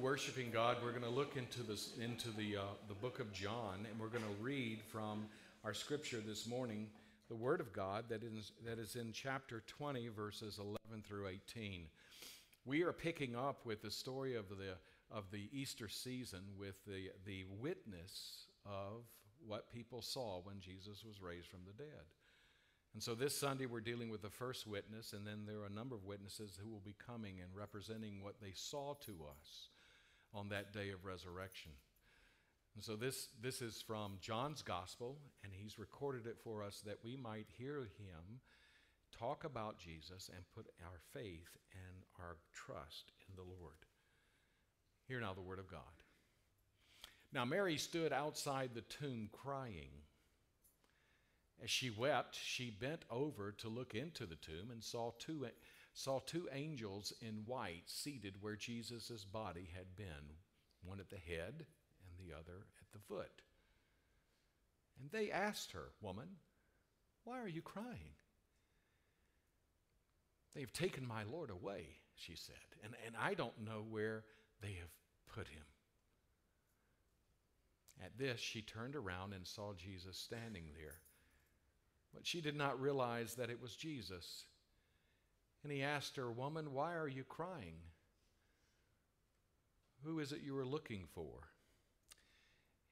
worshiping 0.00 0.50
God, 0.50 0.78
we're 0.82 0.92
going 0.92 1.02
to 1.02 1.10
look 1.10 1.36
into 1.36 1.62
this 1.62 1.92
into 2.00 2.30
the 2.30 2.56
uh, 2.56 2.62
the 2.88 2.94
book 2.94 3.20
of 3.20 3.32
John, 3.32 3.86
and 3.88 4.00
we're 4.00 4.08
going 4.08 4.24
to 4.24 4.42
read 4.42 4.80
from 4.90 5.26
our 5.62 5.74
scripture 5.74 6.22
this 6.26 6.46
morning, 6.46 6.86
the 7.28 7.36
Word 7.36 7.60
of 7.60 7.70
God 7.74 8.06
that 8.08 8.22
is 8.22 8.52
that 8.64 8.78
is 8.78 8.96
in 8.96 9.12
chapter 9.12 9.62
20, 9.66 10.08
verses 10.08 10.58
11 10.58 11.04
through 11.06 11.28
18. 11.28 11.82
We 12.64 12.82
are 12.82 12.94
picking 12.94 13.36
up 13.36 13.66
with 13.66 13.82
the 13.82 13.90
story 13.90 14.36
of 14.36 14.48
the 14.48 14.76
of 15.14 15.30
the 15.30 15.50
Easter 15.52 15.88
season 15.88 16.40
with 16.58 16.82
the 16.86 17.10
the 17.26 17.44
witness 17.60 18.46
of 18.64 19.04
what 19.46 19.70
people 19.70 20.00
saw 20.00 20.40
when 20.42 20.60
Jesus 20.60 21.04
was 21.04 21.20
raised 21.20 21.48
from 21.48 21.60
the 21.66 21.74
dead. 21.74 22.04
And 22.94 23.02
so 23.02 23.14
this 23.14 23.36
Sunday 23.36 23.66
we're 23.66 23.80
dealing 23.80 24.08
with 24.08 24.22
the 24.22 24.30
first 24.30 24.66
witness, 24.66 25.12
and 25.12 25.26
then 25.26 25.40
there 25.46 25.60
are 25.60 25.66
a 25.66 25.74
number 25.74 25.94
of 25.94 26.04
witnesses 26.04 26.58
who 26.60 26.70
will 26.70 26.82
be 26.84 26.96
coming 27.06 27.34
and 27.40 27.50
representing 27.54 28.22
what 28.22 28.40
they 28.40 28.52
saw 28.54 28.94
to 29.04 29.12
us 29.30 29.68
on 30.32 30.48
that 30.48 30.72
day 30.72 30.90
of 30.90 31.04
resurrection. 31.04 31.72
And 32.74 32.84
so 32.84 32.96
this, 32.96 33.28
this 33.42 33.62
is 33.62 33.82
from 33.82 34.18
John's 34.20 34.62
gospel, 34.62 35.18
and 35.42 35.52
he's 35.52 35.78
recorded 35.78 36.26
it 36.26 36.38
for 36.42 36.62
us 36.62 36.82
that 36.86 36.98
we 37.04 37.16
might 37.16 37.46
hear 37.58 37.88
him 37.98 38.40
talk 39.18 39.44
about 39.44 39.78
Jesus 39.78 40.30
and 40.34 40.44
put 40.54 40.72
our 40.82 41.00
faith 41.12 41.56
and 41.72 42.04
our 42.18 42.36
trust 42.52 43.12
in 43.28 43.34
the 43.34 43.42
Lord. 43.42 43.74
Hear 45.08 45.20
now 45.20 45.34
the 45.34 45.40
word 45.40 45.58
of 45.58 45.70
God. 45.70 45.80
Now 47.32 47.44
Mary 47.44 47.76
stood 47.76 48.12
outside 48.12 48.70
the 48.74 48.82
tomb 48.82 49.28
crying. 49.32 49.90
As 51.62 51.70
she 51.70 51.90
wept, 51.90 52.38
she 52.42 52.70
bent 52.70 53.04
over 53.10 53.52
to 53.52 53.68
look 53.68 53.94
into 53.94 54.26
the 54.26 54.36
tomb 54.36 54.70
and 54.72 54.82
saw 54.82 55.12
two, 55.18 55.46
saw 55.92 56.20
two 56.20 56.48
angels 56.52 57.12
in 57.20 57.42
white 57.46 57.84
seated 57.86 58.34
where 58.40 58.56
Jesus' 58.56 59.24
body 59.24 59.70
had 59.74 59.96
been, 59.96 60.36
one 60.82 61.00
at 61.00 61.10
the 61.10 61.16
head 61.16 61.66
and 61.66 62.18
the 62.18 62.34
other 62.34 62.66
at 62.80 62.92
the 62.92 62.98
foot. 62.98 63.42
And 65.00 65.10
they 65.10 65.30
asked 65.30 65.72
her, 65.72 65.92
Woman, 66.00 66.28
why 67.24 67.40
are 67.40 67.48
you 67.48 67.62
crying? 67.62 68.14
They've 70.54 70.72
taken 70.72 71.06
my 71.06 71.22
Lord 71.24 71.50
away, 71.50 71.86
she 72.14 72.34
said, 72.34 72.56
and, 72.82 72.94
and 73.06 73.14
I 73.20 73.34
don't 73.34 73.64
know 73.64 73.84
where 73.88 74.24
they 74.60 74.72
have 74.80 74.90
put 75.34 75.48
him. 75.48 75.62
At 78.02 78.18
this, 78.18 78.40
she 78.40 78.62
turned 78.62 78.96
around 78.96 79.32
and 79.32 79.46
saw 79.46 79.74
Jesus 79.74 80.16
standing 80.16 80.64
there 80.76 81.00
but 82.14 82.26
she 82.26 82.40
did 82.40 82.56
not 82.56 82.80
realize 82.80 83.34
that 83.34 83.50
it 83.50 83.60
was 83.60 83.76
Jesus. 83.76 84.44
And 85.62 85.72
he 85.72 85.82
asked 85.82 86.16
her, 86.16 86.30
Woman, 86.30 86.72
why 86.72 86.94
are 86.94 87.08
you 87.08 87.24
crying? 87.24 87.76
Who 90.04 90.18
is 90.18 90.32
it 90.32 90.40
you 90.42 90.56
are 90.56 90.64
looking 90.64 91.04
for? 91.14 91.48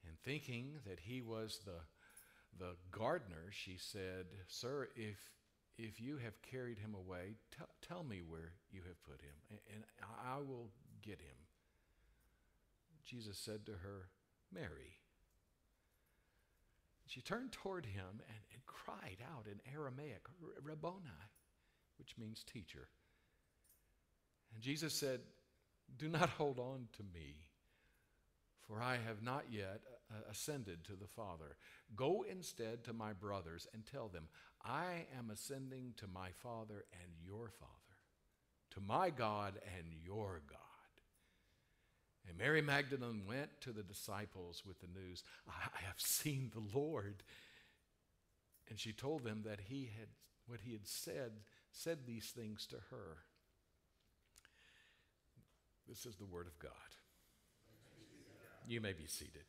And 0.07 0.17
thinking 0.23 0.73
that 0.85 0.99
he 0.99 1.21
was 1.21 1.59
the, 1.65 2.63
the 2.63 2.75
gardener, 2.91 3.51
she 3.51 3.77
said, 3.77 4.25
Sir, 4.47 4.89
if, 4.95 5.17
if 5.77 5.99
you 5.99 6.17
have 6.17 6.41
carried 6.41 6.77
him 6.77 6.93
away, 6.93 7.35
t- 7.51 7.87
tell 7.87 8.03
me 8.03 8.21
where 8.21 8.53
you 8.71 8.81
have 8.87 9.03
put 9.03 9.21
him, 9.21 9.59
and 9.73 9.83
I 10.25 10.37
will 10.37 10.69
get 11.01 11.19
him. 11.19 11.37
Jesus 13.05 13.37
said 13.37 13.65
to 13.65 13.71
her, 13.71 14.09
Mary. 14.53 14.99
She 17.07 17.21
turned 17.21 17.51
toward 17.51 17.87
him 17.87 18.21
and, 18.27 18.43
and 18.53 18.65
cried 18.67 19.17
out 19.33 19.47
in 19.47 19.59
Aramaic, 19.73 20.27
Rabboni, 20.61 21.09
which 21.99 22.17
means 22.17 22.43
teacher. 22.43 22.87
And 24.53 24.63
Jesus 24.63 24.93
said, 24.93 25.19
Do 25.97 26.07
not 26.07 26.29
hold 26.29 26.57
on 26.57 26.87
to 26.97 27.03
me, 27.13 27.35
for 28.67 28.81
I 28.81 28.97
have 29.05 29.21
not 29.21 29.45
yet 29.51 29.81
uh, 30.11 30.31
ascended 30.31 30.83
to 30.85 30.93
the 30.93 31.07
Father. 31.07 31.55
Go 31.95 32.25
instead 32.29 32.83
to 32.85 32.93
my 32.93 33.13
brothers 33.13 33.67
and 33.73 33.85
tell 33.85 34.07
them, 34.07 34.27
I 34.63 35.05
am 35.17 35.29
ascending 35.31 35.93
to 35.97 36.07
my 36.07 36.29
Father 36.41 36.85
and 36.93 37.11
your 37.23 37.49
Father, 37.49 37.73
to 38.71 38.81
my 38.81 39.09
God 39.09 39.59
and 39.77 39.85
your 40.03 40.41
God. 40.49 40.59
And 42.27 42.37
Mary 42.37 42.61
Magdalene 42.61 43.23
went 43.27 43.49
to 43.61 43.71
the 43.71 43.83
disciples 43.83 44.63
with 44.65 44.79
the 44.79 44.87
news 44.87 45.23
I 45.47 45.81
have 45.87 45.99
seen 45.99 46.51
the 46.53 46.77
Lord. 46.77 47.23
And 48.69 48.79
she 48.79 48.93
told 48.93 49.23
them 49.23 49.43
that 49.45 49.59
he 49.67 49.89
had, 49.97 50.09
what 50.45 50.59
he 50.63 50.73
had 50.73 50.87
said, 50.87 51.31
said 51.71 51.99
these 52.05 52.31
things 52.35 52.65
to 52.67 52.77
her. 52.91 53.17
This 55.87 56.05
is 56.05 56.15
the 56.17 56.25
Word 56.25 56.47
of 56.47 56.59
God. 56.59 56.71
You 58.67 58.81
may 58.81 58.93
be 58.93 59.07
seated. 59.07 59.45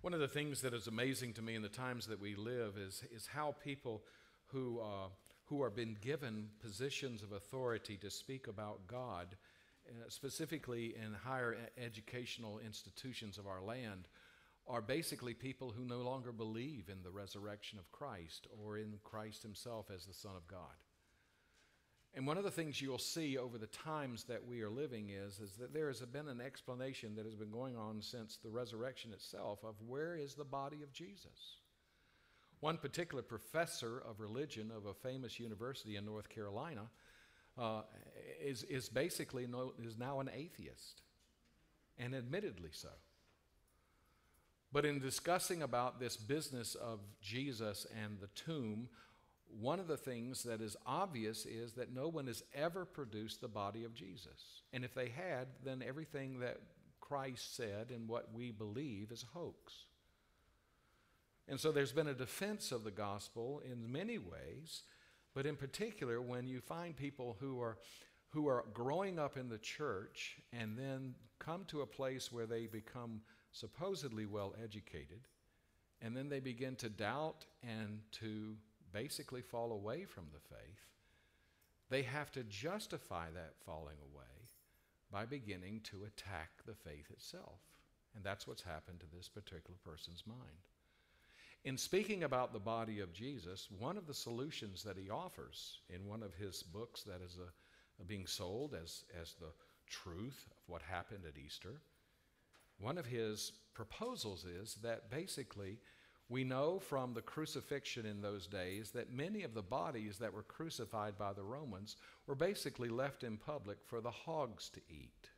One 0.00 0.14
of 0.14 0.20
the 0.20 0.28
things 0.28 0.60
that 0.62 0.74
is 0.74 0.86
amazing 0.86 1.34
to 1.34 1.42
me 1.42 1.54
in 1.54 1.62
the 1.62 1.68
times 1.68 2.06
that 2.06 2.20
we 2.20 2.34
live 2.34 2.76
is, 2.76 3.02
is 3.14 3.26
how 3.26 3.54
people 3.62 4.02
who 4.46 4.80
uh, 4.80 5.08
who 5.48 5.62
are 5.62 5.70
been 5.70 5.96
given 6.00 6.48
positions 6.60 7.22
of 7.22 7.32
authority 7.32 7.96
to 7.96 8.10
speak 8.10 8.48
about 8.48 8.86
God, 8.86 9.28
uh, 9.88 10.08
specifically 10.08 10.94
in 10.94 11.14
higher 11.14 11.56
educational 11.82 12.58
institutions 12.58 13.38
of 13.38 13.46
our 13.46 13.62
land, 13.62 14.08
are 14.68 14.82
basically 14.82 15.32
people 15.34 15.72
who 15.74 15.84
no 15.84 15.98
longer 15.98 16.30
believe 16.30 16.90
in 16.90 17.02
the 17.02 17.10
resurrection 17.10 17.78
of 17.78 17.90
Christ 17.90 18.46
or 18.62 18.76
in 18.76 18.98
Christ 19.02 19.42
Himself 19.42 19.86
as 19.94 20.04
the 20.04 20.12
Son 20.12 20.36
of 20.36 20.46
God. 20.46 20.76
And 22.14 22.26
one 22.26 22.38
of 22.38 22.44
the 22.44 22.50
things 22.50 22.80
you'll 22.80 22.98
see 22.98 23.38
over 23.38 23.58
the 23.58 23.66
times 23.66 24.24
that 24.24 24.44
we 24.44 24.62
are 24.62 24.70
living 24.70 25.10
is, 25.10 25.40
is 25.40 25.56
that 25.56 25.72
there 25.72 25.88
has 25.88 26.00
been 26.00 26.28
an 26.28 26.40
explanation 26.40 27.14
that 27.16 27.24
has 27.24 27.34
been 27.34 27.50
going 27.50 27.76
on 27.76 28.02
since 28.02 28.36
the 28.36 28.50
resurrection 28.50 29.12
itself 29.12 29.60
of 29.64 29.74
where 29.86 30.16
is 30.16 30.34
the 30.34 30.44
body 30.44 30.82
of 30.82 30.92
Jesus? 30.92 31.60
One 32.60 32.76
particular 32.76 33.22
professor 33.22 34.02
of 34.08 34.20
religion 34.20 34.72
of 34.74 34.86
a 34.86 34.94
famous 34.94 35.38
university 35.38 35.96
in 35.96 36.04
North 36.04 36.28
Carolina 36.28 36.88
uh, 37.56 37.82
is, 38.42 38.64
is 38.64 38.88
basically 38.88 39.46
no, 39.46 39.74
is 39.82 39.96
now 39.96 40.20
an 40.20 40.30
atheist, 40.34 41.02
and 41.98 42.14
admittedly 42.14 42.70
so. 42.72 42.90
But 44.72 44.84
in 44.84 45.00
discussing 45.00 45.62
about 45.62 45.98
this 45.98 46.16
business 46.16 46.74
of 46.74 47.00
Jesus 47.22 47.86
and 48.04 48.18
the 48.20 48.28
tomb, 48.28 48.88
one 49.60 49.80
of 49.80 49.88
the 49.88 49.96
things 49.96 50.42
that 50.42 50.60
is 50.60 50.76
obvious 50.86 51.46
is 51.46 51.72
that 51.72 51.94
no 51.94 52.08
one 52.08 52.26
has 52.26 52.42
ever 52.54 52.84
produced 52.84 53.40
the 53.40 53.48
body 53.48 53.84
of 53.84 53.94
Jesus. 53.94 54.62
And 54.72 54.84
if 54.84 54.94
they 54.94 55.08
had, 55.08 55.48
then 55.64 55.82
everything 55.86 56.40
that 56.40 56.58
Christ 57.00 57.56
said 57.56 57.90
and 57.90 58.06
what 58.06 58.34
we 58.34 58.50
believe 58.50 59.10
is 59.10 59.22
a 59.22 59.38
hoax. 59.38 59.72
And 61.48 61.58
so 61.58 61.72
there's 61.72 61.92
been 61.92 62.08
a 62.08 62.14
defense 62.14 62.72
of 62.72 62.84
the 62.84 62.90
gospel 62.90 63.62
in 63.64 63.90
many 63.90 64.18
ways, 64.18 64.82
but 65.34 65.46
in 65.46 65.56
particular, 65.56 66.20
when 66.20 66.46
you 66.46 66.60
find 66.60 66.94
people 66.94 67.38
who 67.40 67.62
are, 67.62 67.78
who 68.28 68.48
are 68.48 68.66
growing 68.74 69.18
up 69.18 69.38
in 69.38 69.48
the 69.48 69.56
church 69.56 70.36
and 70.52 70.76
then 70.76 71.14
come 71.38 71.64
to 71.68 71.80
a 71.80 71.86
place 71.86 72.30
where 72.30 72.44
they 72.44 72.66
become 72.66 73.22
supposedly 73.52 74.26
well 74.26 74.54
educated, 74.62 75.20
and 76.00 76.16
then 76.16 76.28
they 76.28 76.40
begin 76.40 76.76
to 76.76 76.88
doubt 76.88 77.44
and 77.62 78.00
to 78.12 78.56
basically 78.92 79.42
fall 79.42 79.72
away 79.72 80.04
from 80.04 80.26
the 80.32 80.56
faith, 80.56 80.86
they 81.90 82.02
have 82.02 82.30
to 82.32 82.44
justify 82.44 83.26
that 83.34 83.54
falling 83.64 83.96
away 84.12 84.24
by 85.10 85.24
beginning 85.24 85.80
to 85.84 86.04
attack 86.04 86.50
the 86.66 86.74
faith 86.74 87.10
itself. 87.10 87.60
And 88.14 88.24
that's 88.24 88.46
what's 88.46 88.62
happened 88.62 89.00
to 89.00 89.16
this 89.16 89.28
particular 89.28 89.76
person's 89.84 90.24
mind. 90.26 90.66
In 91.64 91.76
speaking 91.76 92.24
about 92.24 92.52
the 92.52 92.58
body 92.58 93.00
of 93.00 93.12
Jesus, 93.12 93.68
one 93.78 93.96
of 93.96 94.06
the 94.06 94.14
solutions 94.14 94.82
that 94.84 94.96
he 94.96 95.10
offers 95.10 95.80
in 95.90 96.06
one 96.06 96.22
of 96.22 96.34
his 96.34 96.62
books 96.62 97.02
that 97.02 97.20
is 97.20 97.36
a, 97.38 98.02
a 98.02 98.04
being 98.04 98.26
sold 98.26 98.74
as, 98.80 99.04
as 99.20 99.34
the 99.34 99.52
truth 99.86 100.46
of 100.50 100.56
what 100.66 100.82
happened 100.82 101.24
at 101.26 101.38
Easter, 101.38 101.80
one 102.80 102.98
of 102.98 103.06
his 103.06 103.52
proposals 103.74 104.44
is 104.44 104.76
that 104.82 105.10
basically 105.10 105.78
we 106.28 106.44
know 106.44 106.78
from 106.78 107.14
the 107.14 107.22
crucifixion 107.22 108.04
in 108.04 108.20
those 108.20 108.46
days 108.46 108.90
that 108.90 109.12
many 109.12 109.44
of 109.44 109.54
the 109.54 109.62
bodies 109.62 110.18
that 110.18 110.32
were 110.32 110.42
crucified 110.42 111.16
by 111.16 111.32
the 111.32 111.42
Romans 111.42 111.96
were 112.26 112.34
basically 112.34 112.88
left 112.88 113.24
in 113.24 113.38
public 113.38 113.78
for 113.86 114.00
the 114.00 114.10
hogs 114.10 114.68
to 114.70 114.80
eat. 114.90 115.30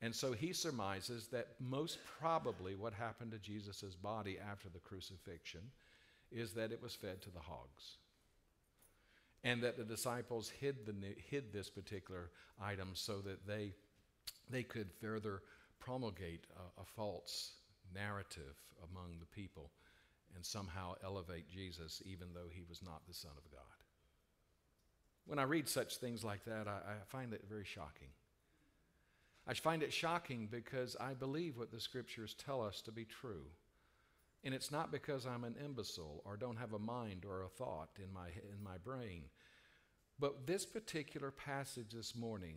And 0.00 0.14
so 0.14 0.32
he 0.32 0.52
surmises 0.52 1.28
that 1.28 1.48
most 1.60 1.98
probably 2.20 2.74
what 2.74 2.92
happened 2.92 3.32
to 3.32 3.38
Jesus' 3.38 3.94
body 3.94 4.38
after 4.38 4.68
the 4.68 4.80
crucifixion 4.80 5.62
is 6.30 6.52
that 6.52 6.72
it 6.72 6.82
was 6.82 6.94
fed 6.94 7.22
to 7.22 7.30
the 7.30 7.40
hogs. 7.40 7.98
And 9.44 9.62
that 9.62 9.76
the 9.76 9.84
disciples 9.84 10.50
hid, 10.60 10.86
the, 10.86 10.94
hid 11.30 11.52
this 11.52 11.68
particular 11.68 12.30
item 12.60 12.90
so 12.94 13.18
that 13.18 13.46
they, 13.46 13.72
they 14.48 14.62
could 14.62 14.90
further 15.00 15.42
promulgate 15.84 16.46
a, 16.56 16.82
a 16.82 16.84
false 16.84 17.52
narrative 17.94 18.56
among 18.90 19.18
the 19.18 19.26
people 19.26 19.70
and 20.34 20.44
somehow 20.44 20.94
elevate 21.04 21.48
Jesus 21.48 22.02
even 22.06 22.28
though 22.34 22.48
he 22.50 22.62
was 22.68 22.82
not 22.82 23.06
the 23.06 23.14
Son 23.14 23.32
of 23.36 23.50
God. 23.50 23.60
When 25.26 25.38
I 25.38 25.44
read 25.44 25.68
such 25.68 25.96
things 25.96 26.24
like 26.24 26.44
that, 26.44 26.66
I, 26.66 26.70
I 26.70 26.94
find 27.08 27.32
it 27.32 27.44
very 27.48 27.64
shocking. 27.64 28.08
I 29.46 29.54
find 29.54 29.82
it 29.82 29.92
shocking 29.92 30.48
because 30.50 30.96
I 31.00 31.14
believe 31.14 31.58
what 31.58 31.72
the 31.72 31.80
scriptures 31.80 32.34
tell 32.34 32.62
us 32.62 32.80
to 32.82 32.92
be 32.92 33.04
true. 33.04 33.46
And 34.44 34.54
it's 34.54 34.70
not 34.70 34.90
because 34.90 35.26
I'm 35.26 35.44
an 35.44 35.56
imbecile 35.64 36.22
or 36.24 36.36
don't 36.36 36.58
have 36.58 36.72
a 36.72 36.78
mind 36.78 37.24
or 37.28 37.42
a 37.42 37.48
thought 37.48 37.90
in 37.98 38.12
my, 38.12 38.28
in 38.28 38.62
my 38.62 38.78
brain. 38.78 39.24
But 40.18 40.46
this 40.46 40.64
particular 40.64 41.30
passage 41.30 41.92
this 41.92 42.14
morning 42.14 42.56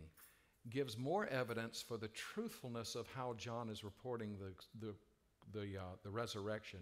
gives 0.70 0.98
more 0.98 1.26
evidence 1.26 1.82
for 1.82 1.96
the 1.96 2.08
truthfulness 2.08 2.94
of 2.94 3.06
how 3.14 3.34
John 3.38 3.68
is 3.68 3.84
reporting 3.84 4.36
the, 4.38 4.86
the, 4.86 4.94
the, 5.52 5.78
uh, 5.78 5.96
the 6.02 6.10
resurrection 6.10 6.80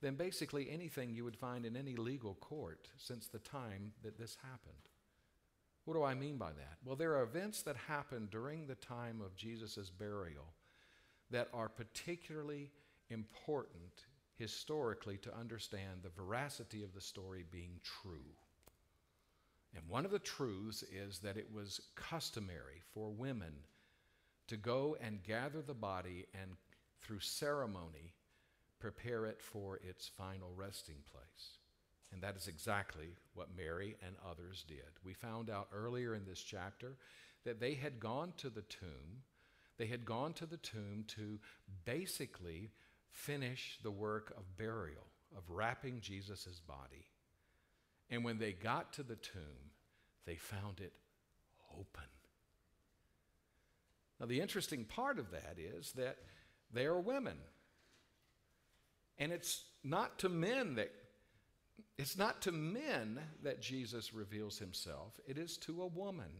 than 0.00 0.14
basically 0.14 0.70
anything 0.70 1.14
you 1.14 1.24
would 1.24 1.36
find 1.36 1.66
in 1.66 1.76
any 1.76 1.96
legal 1.96 2.34
court 2.34 2.88
since 2.96 3.26
the 3.26 3.38
time 3.38 3.92
that 4.02 4.18
this 4.18 4.36
happened. 4.42 4.88
What 5.84 5.94
do 5.94 6.02
I 6.02 6.14
mean 6.14 6.36
by 6.36 6.50
that? 6.50 6.78
Well, 6.84 6.96
there 6.96 7.16
are 7.16 7.22
events 7.22 7.62
that 7.62 7.76
happened 7.76 8.30
during 8.30 8.66
the 8.66 8.74
time 8.74 9.20
of 9.20 9.36
Jesus' 9.36 9.90
burial 9.90 10.54
that 11.30 11.48
are 11.52 11.68
particularly 11.68 12.70
important 13.10 14.06
historically 14.36 15.18
to 15.18 15.36
understand 15.36 16.00
the 16.02 16.08
veracity 16.08 16.82
of 16.82 16.94
the 16.94 17.00
story 17.00 17.44
being 17.50 17.80
true. 18.02 18.24
And 19.74 19.88
one 19.88 20.04
of 20.04 20.10
the 20.10 20.18
truths 20.18 20.82
is 20.82 21.20
that 21.20 21.36
it 21.36 21.52
was 21.52 21.80
customary 21.94 22.82
for 22.92 23.10
women 23.10 23.52
to 24.48 24.56
go 24.56 24.96
and 25.00 25.22
gather 25.22 25.62
the 25.62 25.74
body 25.74 26.26
and, 26.34 26.52
through 27.00 27.20
ceremony, 27.20 28.14
prepare 28.80 29.26
it 29.26 29.40
for 29.40 29.78
its 29.88 30.08
final 30.08 30.50
resting 30.56 31.02
place. 31.12 31.58
And 32.12 32.20
that 32.22 32.36
is 32.36 32.48
exactly 32.48 33.14
what 33.34 33.56
Mary 33.56 33.96
and 34.04 34.16
others 34.28 34.64
did. 34.66 34.98
We 35.04 35.14
found 35.14 35.48
out 35.50 35.68
earlier 35.72 36.14
in 36.14 36.24
this 36.24 36.42
chapter 36.42 36.96
that 37.44 37.60
they 37.60 37.74
had 37.74 38.00
gone 38.00 38.32
to 38.38 38.50
the 38.50 38.62
tomb. 38.62 39.22
They 39.78 39.86
had 39.86 40.04
gone 40.04 40.32
to 40.34 40.46
the 40.46 40.56
tomb 40.56 41.04
to 41.08 41.38
basically 41.84 42.70
finish 43.12 43.78
the 43.82 43.90
work 43.90 44.34
of 44.36 44.56
burial, 44.58 45.06
of 45.36 45.48
wrapping 45.48 46.00
Jesus' 46.00 46.60
body. 46.66 47.06
And 48.10 48.24
when 48.24 48.38
they 48.38 48.52
got 48.52 48.92
to 48.94 49.02
the 49.02 49.16
tomb, 49.16 49.70
they 50.26 50.36
found 50.36 50.80
it 50.80 50.92
open. 51.72 52.04
Now, 54.18 54.26
the 54.26 54.40
interesting 54.40 54.84
part 54.84 55.18
of 55.18 55.30
that 55.30 55.56
is 55.58 55.92
that 55.92 56.18
they 56.72 56.84
are 56.84 57.00
women. 57.00 57.38
And 59.18 59.32
it's 59.32 59.64
not 59.82 60.18
to 60.20 60.28
men 60.28 60.74
that 60.76 60.90
it's 61.98 62.16
not 62.16 62.40
to 62.42 62.52
men 62.52 63.20
that 63.42 63.60
Jesus 63.60 64.14
reveals 64.14 64.58
himself, 64.58 65.20
it 65.26 65.36
is 65.36 65.58
to 65.58 65.82
a 65.82 65.86
woman. 65.86 66.30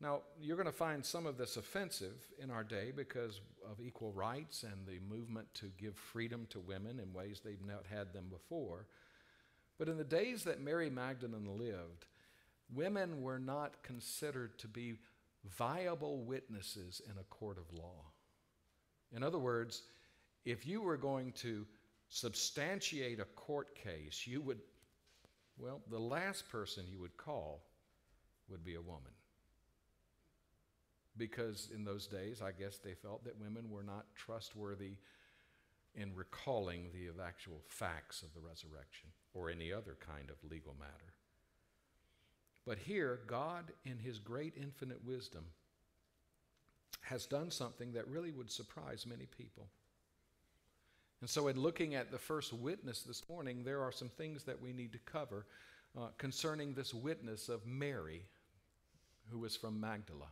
Now, 0.00 0.22
you're 0.40 0.56
going 0.56 0.66
to 0.66 0.72
find 0.72 1.04
some 1.04 1.26
of 1.26 1.36
this 1.36 1.56
offensive 1.56 2.26
in 2.42 2.50
our 2.50 2.64
day 2.64 2.92
because 2.96 3.40
of 3.70 3.78
equal 3.80 4.10
rights 4.10 4.64
and 4.64 4.86
the 4.86 4.98
movement 5.14 5.52
to 5.54 5.70
give 5.78 5.94
freedom 5.94 6.46
to 6.50 6.60
women 6.60 6.98
in 6.98 7.12
ways 7.12 7.40
they've 7.44 7.64
not 7.64 7.84
had 7.88 8.12
them 8.12 8.24
before. 8.30 8.86
But 9.78 9.88
in 9.88 9.96
the 9.96 10.04
days 10.04 10.44
that 10.44 10.60
Mary 10.60 10.90
Magdalene 10.90 11.58
lived, 11.58 12.06
women 12.72 13.22
were 13.22 13.38
not 13.38 13.82
considered 13.82 14.58
to 14.58 14.68
be 14.68 14.94
viable 15.58 16.18
witnesses 16.24 17.02
in 17.10 17.18
a 17.18 17.24
court 17.24 17.58
of 17.58 17.78
law. 17.78 18.04
In 19.14 19.22
other 19.22 19.38
words, 19.38 19.82
if 20.44 20.66
you 20.66 20.80
were 20.82 20.96
going 20.96 21.32
to 21.32 21.66
substantiate 22.08 23.20
a 23.20 23.24
court 23.24 23.74
case, 23.74 24.26
you 24.26 24.40
would, 24.42 24.58
well, 25.58 25.80
the 25.90 25.98
last 25.98 26.48
person 26.50 26.84
you 26.90 27.00
would 27.00 27.16
call 27.16 27.62
would 28.48 28.64
be 28.64 28.74
a 28.74 28.80
woman. 28.80 29.12
Because 31.16 31.68
in 31.74 31.84
those 31.84 32.06
days, 32.06 32.40
I 32.40 32.52
guess 32.52 32.78
they 32.78 32.94
felt 32.94 33.24
that 33.24 33.40
women 33.40 33.70
were 33.70 33.82
not 33.82 34.06
trustworthy 34.14 34.96
in 35.94 36.14
recalling 36.14 36.88
the 36.92 37.22
actual 37.22 37.60
facts 37.66 38.22
of 38.22 38.32
the 38.32 38.40
resurrection 38.40 39.10
or 39.34 39.50
any 39.50 39.72
other 39.72 39.96
kind 40.06 40.30
of 40.30 40.50
legal 40.50 40.74
matter. 40.78 41.12
But 42.66 42.78
here, 42.78 43.20
God, 43.26 43.72
in 43.84 43.98
His 43.98 44.18
great 44.18 44.54
infinite 44.56 45.04
wisdom, 45.04 45.44
has 47.02 47.26
done 47.26 47.50
something 47.50 47.92
that 47.92 48.08
really 48.08 48.30
would 48.30 48.50
surprise 48.50 49.06
many 49.06 49.26
people. 49.26 49.66
And 51.20 51.28
so, 51.28 51.48
in 51.48 51.60
looking 51.60 51.94
at 51.94 52.10
the 52.10 52.18
first 52.18 52.52
witness 52.52 53.02
this 53.02 53.28
morning, 53.28 53.62
there 53.64 53.82
are 53.82 53.92
some 53.92 54.08
things 54.08 54.44
that 54.44 54.60
we 54.60 54.72
need 54.72 54.92
to 54.92 54.98
cover 54.98 55.46
uh, 55.96 56.08
concerning 56.18 56.74
this 56.74 56.94
witness 56.94 57.48
of 57.48 57.66
Mary, 57.66 58.24
who 59.30 59.38
was 59.38 59.56
from 59.56 59.80
Magdala. 59.80 60.28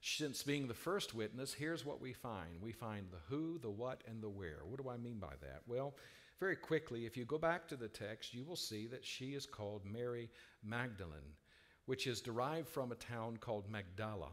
Since 0.00 0.42
being 0.42 0.68
the 0.68 0.74
first 0.74 1.14
witness, 1.14 1.54
here's 1.54 1.84
what 1.84 2.00
we 2.00 2.12
find 2.12 2.60
we 2.60 2.72
find 2.72 3.06
the 3.10 3.18
who, 3.28 3.58
the 3.58 3.70
what, 3.70 4.02
and 4.06 4.22
the 4.22 4.28
where. 4.28 4.58
What 4.64 4.82
do 4.82 4.88
I 4.88 4.96
mean 4.96 5.18
by 5.18 5.34
that? 5.40 5.62
Well, 5.66 5.94
very 6.40 6.56
quickly, 6.56 7.06
if 7.06 7.16
you 7.16 7.24
go 7.24 7.38
back 7.38 7.68
to 7.68 7.76
the 7.76 7.88
text, 7.88 8.34
you 8.34 8.44
will 8.44 8.56
see 8.56 8.86
that 8.88 9.04
she 9.04 9.34
is 9.34 9.46
called 9.46 9.82
Mary 9.84 10.30
Magdalene, 10.62 11.36
which 11.86 12.06
is 12.06 12.20
derived 12.20 12.68
from 12.68 12.92
a 12.92 12.96
town 12.96 13.36
called 13.36 13.70
Magdala. 13.70 14.30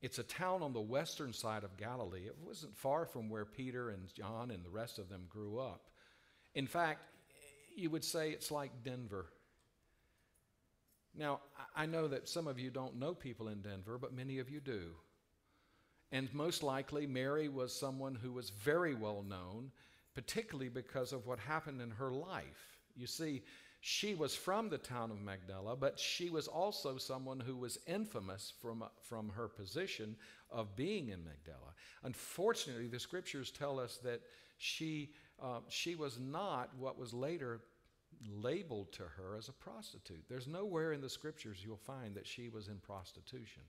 It's 0.00 0.18
a 0.18 0.24
town 0.24 0.62
on 0.62 0.72
the 0.72 0.80
western 0.80 1.32
side 1.32 1.64
of 1.64 1.76
Galilee. 1.76 2.26
It 2.26 2.36
wasn't 2.40 2.76
far 2.76 3.04
from 3.04 3.28
where 3.28 3.44
Peter 3.44 3.90
and 3.90 4.12
John 4.14 4.50
and 4.50 4.64
the 4.64 4.70
rest 4.70 4.98
of 4.98 5.08
them 5.08 5.22
grew 5.28 5.58
up. 5.58 5.90
In 6.54 6.66
fact, 6.66 7.00
you 7.76 7.90
would 7.90 8.04
say 8.04 8.30
it's 8.30 8.50
like 8.50 8.84
Denver. 8.84 9.26
Now, 11.16 11.40
I 11.74 11.86
know 11.86 12.06
that 12.08 12.28
some 12.28 12.46
of 12.46 12.58
you 12.58 12.70
don't 12.70 12.98
know 12.98 13.14
people 13.14 13.48
in 13.48 13.60
Denver, 13.60 13.98
but 13.98 14.14
many 14.14 14.38
of 14.38 14.50
you 14.50 14.60
do. 14.60 14.90
And 16.12 16.32
most 16.32 16.62
likely, 16.62 17.06
Mary 17.06 17.48
was 17.48 17.74
someone 17.74 18.14
who 18.14 18.32
was 18.32 18.50
very 18.50 18.94
well 18.94 19.22
known, 19.22 19.72
particularly 20.18 20.68
because 20.68 21.12
of 21.12 21.28
what 21.28 21.38
happened 21.38 21.80
in 21.80 21.92
her 21.92 22.10
life. 22.10 22.80
You 22.96 23.06
see, 23.06 23.44
she 23.80 24.16
was 24.16 24.34
from 24.34 24.68
the 24.68 24.76
town 24.76 25.12
of 25.12 25.20
Magdala, 25.20 25.76
but 25.76 25.96
she 25.96 26.28
was 26.28 26.48
also 26.48 26.96
someone 26.96 27.38
who 27.38 27.54
was 27.54 27.78
infamous 27.86 28.52
from, 28.60 28.82
from 29.00 29.28
her 29.28 29.46
position 29.46 30.16
of 30.50 30.74
being 30.74 31.10
in 31.10 31.24
Magdala. 31.24 31.72
Unfortunately, 32.02 32.88
the 32.88 32.98
scriptures 32.98 33.52
tell 33.52 33.78
us 33.78 33.98
that 33.98 34.20
she, 34.56 35.12
uh, 35.40 35.60
she 35.68 35.94
was 35.94 36.18
not 36.18 36.70
what 36.76 36.98
was 36.98 37.14
later 37.14 37.60
labeled 38.28 38.90
to 38.94 39.04
her 39.04 39.36
as 39.36 39.48
a 39.48 39.52
prostitute. 39.52 40.24
There's 40.28 40.48
nowhere 40.48 40.94
in 40.94 41.00
the 41.00 41.08
scriptures 41.08 41.62
you'll 41.64 41.76
find 41.76 42.16
that 42.16 42.26
she 42.26 42.48
was 42.48 42.66
in 42.66 42.78
prostitution. 42.78 43.62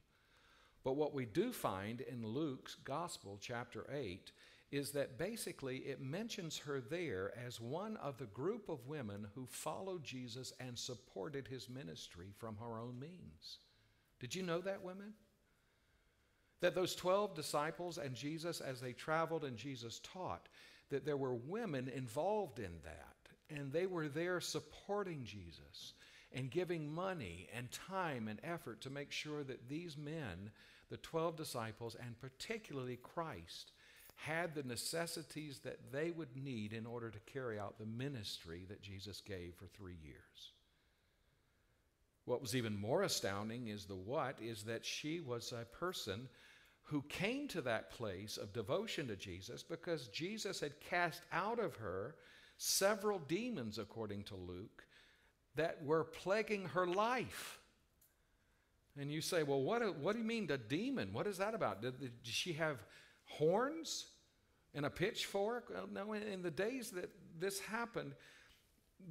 But 0.83 0.93
what 0.93 1.13
we 1.13 1.27
do 1.27 1.53
find 1.53 2.01
in 2.01 2.25
Luke's 2.25 2.73
Gospel, 2.73 3.37
chapter 3.39 3.85
8, 3.93 4.31
is 4.71 4.91
that 4.91 5.17
basically 5.17 5.77
it 5.77 6.01
mentions 6.01 6.57
her 6.57 6.79
there 6.79 7.33
as 7.45 7.59
one 7.59 7.97
of 7.97 8.17
the 8.17 8.25
group 8.25 8.69
of 8.69 8.85
women 8.85 9.27
who 9.33 9.47
followed 9.47 10.03
Jesus 10.03 10.53
and 10.59 10.77
supported 10.77 11.47
his 11.47 11.67
ministry 11.69 12.27
from 12.37 12.55
her 12.57 12.77
own 12.77 12.99
means. 12.99 13.59
Did 14.19 14.35
you 14.35 14.43
know 14.43 14.59
that, 14.61 14.83
women? 14.83 15.13
That 16.61 16.75
those 16.75 16.93
12 16.95 17.35
disciples 17.35 17.97
and 17.97 18.13
Jesus, 18.13 18.61
as 18.61 18.79
they 18.79 18.93
traveled 18.93 19.43
and 19.43 19.57
Jesus 19.57 20.01
taught, 20.03 20.49
that 20.89 21.05
there 21.05 21.17
were 21.17 21.33
women 21.33 21.87
involved 21.87 22.59
in 22.59 22.73
that, 22.83 23.55
and 23.55 23.71
they 23.71 23.85
were 23.85 24.07
there 24.07 24.41
supporting 24.41 25.23
Jesus 25.23 25.93
and 26.31 26.51
giving 26.51 26.93
money 26.93 27.47
and 27.55 27.71
time 27.71 28.27
and 28.27 28.39
effort 28.43 28.81
to 28.81 28.89
make 28.89 29.11
sure 29.11 29.43
that 29.43 29.67
these 29.67 29.97
men, 29.97 30.51
the 30.89 30.97
12 30.97 31.35
disciples, 31.35 31.95
and 31.99 32.19
particularly 32.19 32.97
Christ, 32.97 33.71
had 34.25 34.53
the 34.53 34.63
necessities 34.63 35.59
that 35.59 35.91
they 35.91 36.11
would 36.11 36.35
need 36.35 36.73
in 36.73 36.85
order 36.85 37.09
to 37.09 37.31
carry 37.31 37.57
out 37.57 37.77
the 37.77 37.85
ministry 37.85 38.65
that 38.67 38.81
Jesus 38.81 39.21
gave 39.21 39.53
for 39.55 39.65
three 39.67 39.97
years. 40.03 40.51
What 42.25 42.41
was 42.41 42.55
even 42.55 42.79
more 42.79 43.03
astounding 43.03 43.69
is 43.69 43.85
the 43.85 43.95
what 43.95 44.37
is 44.41 44.63
that 44.63 44.85
she 44.85 45.21
was 45.21 45.53
a 45.53 45.65
person 45.75 46.27
who 46.83 47.01
came 47.03 47.47
to 47.47 47.61
that 47.61 47.91
place 47.91 48.37
of 48.37 48.51
devotion 48.51 49.07
to 49.07 49.15
Jesus 49.15 49.63
because 49.63 50.09
Jesus 50.09 50.59
had 50.59 50.79
cast 50.81 51.21
out 51.31 51.59
of 51.59 51.75
her 51.77 52.15
several 52.57 53.19
demons, 53.19 53.79
according 53.79 54.23
to 54.23 54.35
Luke, 54.35 54.83
that 55.55 55.83
were 55.83 56.03
plaguing 56.03 56.65
her 56.65 56.85
life. 56.85 57.59
And 58.99 59.11
you 59.11 59.21
say, 59.21 59.43
well, 59.43 59.61
what, 59.61 59.97
what 59.97 60.13
do 60.13 60.19
you 60.19 60.25
mean, 60.25 60.49
a 60.51 60.57
demon? 60.57 61.13
What 61.13 61.25
is 61.25 61.37
that 61.37 61.53
about? 61.53 61.81
Did, 61.81 61.99
did 61.99 62.11
she 62.23 62.53
have 62.53 62.83
horns 63.29 64.07
and 64.73 64.85
a 64.85 64.89
pitchfork? 64.89 65.69
Well, 65.73 65.87
no, 65.91 66.13
in 66.13 66.41
the 66.41 66.51
days 66.51 66.91
that 66.91 67.09
this 67.39 67.59
happened, 67.59 68.13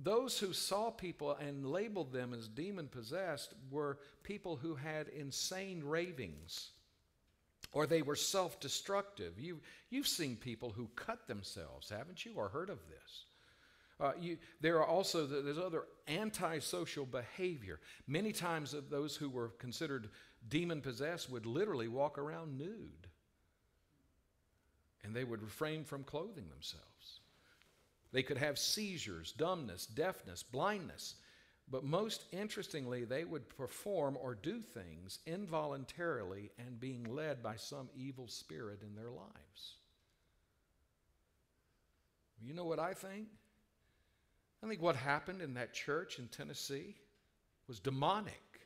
those 0.03 0.39
who 0.39 0.53
saw 0.53 0.91
people 0.91 1.35
and 1.37 1.67
labeled 1.67 2.13
them 2.13 2.35
as 2.35 2.47
demon 2.47 2.89
possessed 2.89 3.55
were 3.71 3.99
people 4.23 4.57
who 4.57 4.75
had 4.75 5.09
insane 5.09 5.83
ravings 5.83 6.71
or 7.73 7.87
they 7.87 8.03
were 8.03 8.17
self 8.17 8.61
destructive. 8.61 9.39
You, 9.39 9.61
you've 9.91 10.09
seen 10.09 10.37
people 10.37 10.71
who 10.71 10.89
cut 10.97 11.27
themselves, 11.27 11.91
haven't 11.91 12.25
you, 12.25 12.35
or 12.37 12.49
heard 12.49 12.71
of 12.71 12.79
this? 12.89 13.25
Uh, 14.01 14.13
you, 14.19 14.39
there 14.61 14.79
are 14.79 14.87
also 14.87 15.27
there's 15.27 15.59
other 15.59 15.85
antisocial 16.07 17.05
behavior. 17.05 17.81
Many 18.07 18.33
times, 18.33 18.75
those 18.91 19.17
who 19.17 19.29
were 19.29 19.49
considered 19.59 20.09
demon 20.49 20.81
possessed 20.81 21.31
would 21.31 21.47
literally 21.47 21.89
walk 21.89 22.17
around 22.17 22.57
nude, 22.57 23.08
and 25.05 25.15
they 25.15 25.25
would 25.25 25.43
refrain 25.43 25.85
from 25.85 26.05
clothing 26.05 26.49
themselves. 26.49 27.21
They 28.13 28.23
could 28.23 28.39
have 28.39 28.59
seizures, 28.59 29.33
dumbness, 29.33 29.87
deafness, 29.87 30.43
blindness. 30.43 31.17
But 31.71 31.85
most 31.85 32.25
interestingly, 32.33 33.05
they 33.05 33.25
would 33.25 33.49
perform 33.51 34.17
or 34.21 34.35
do 34.35 34.61
things 34.61 35.19
involuntarily 35.27 36.51
and 36.59 36.81
being 36.81 37.05
led 37.05 37.43
by 37.43 37.57
some 37.57 37.91
evil 37.95 38.27
spirit 38.27 38.81
in 38.83 38.95
their 38.95 39.11
lives. 39.11 39.75
You 42.43 42.55
know 42.55 42.65
what 42.65 42.79
I 42.79 42.95
think? 42.95 43.29
I 44.63 44.69
think 44.69 44.81
what 44.81 44.97
happened 44.97 45.43
in 45.43 45.55
that 45.55 45.75
church 45.75 46.19
in 46.19 46.29
Tennessee 46.29 46.97
was 47.67 47.79
demonic. 47.79 48.61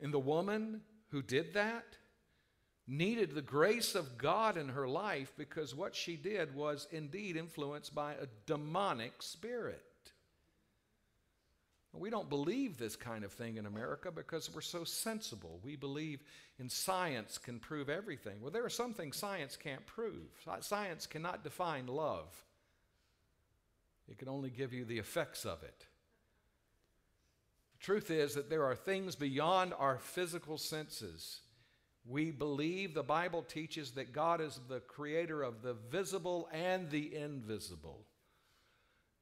And 0.00 0.14
the 0.14 0.18
woman 0.18 0.80
who 1.10 1.22
did 1.22 1.52
that 1.54 1.84
needed 2.90 3.34
the 3.34 3.42
grace 3.42 3.94
of 3.94 4.18
God 4.18 4.56
in 4.56 4.70
her 4.70 4.88
life 4.88 5.32
because 5.38 5.74
what 5.74 5.94
she 5.94 6.16
did 6.16 6.54
was 6.54 6.88
indeed 6.90 7.36
influenced 7.36 7.94
by 7.94 8.12
a 8.14 8.26
demonic 8.46 9.22
spirit. 9.22 9.84
We 11.92 12.10
don't 12.10 12.28
believe 12.28 12.78
this 12.78 12.94
kind 12.96 13.24
of 13.24 13.32
thing 13.32 13.56
in 13.56 13.66
America 13.66 14.12
because 14.12 14.52
we're 14.54 14.60
so 14.60 14.84
sensible. 14.84 15.60
We 15.64 15.74
believe 15.76 16.22
in 16.58 16.68
science 16.68 17.36
can 17.36 17.58
prove 17.58 17.88
everything. 17.88 18.40
Well, 18.40 18.52
there 18.52 18.64
are 18.64 18.70
some 18.70 18.94
things 18.94 19.16
science 19.16 19.56
can't 19.56 19.84
prove. 19.86 20.28
Science 20.60 21.06
cannot 21.06 21.44
define 21.44 21.86
love, 21.86 22.28
it 24.08 24.18
can 24.18 24.28
only 24.28 24.50
give 24.50 24.72
you 24.72 24.84
the 24.84 24.98
effects 24.98 25.44
of 25.44 25.62
it. 25.62 25.86
The 27.72 27.84
truth 27.84 28.10
is 28.10 28.34
that 28.34 28.50
there 28.50 28.64
are 28.64 28.76
things 28.76 29.14
beyond 29.14 29.74
our 29.78 29.98
physical 29.98 30.58
senses. 30.58 31.40
We 32.06 32.30
believe 32.30 32.94
the 32.94 33.02
Bible 33.02 33.42
teaches 33.42 33.92
that 33.92 34.12
God 34.12 34.40
is 34.40 34.60
the 34.68 34.80
creator 34.80 35.42
of 35.42 35.62
the 35.62 35.74
visible 35.90 36.48
and 36.52 36.90
the 36.90 37.14
invisible. 37.14 38.06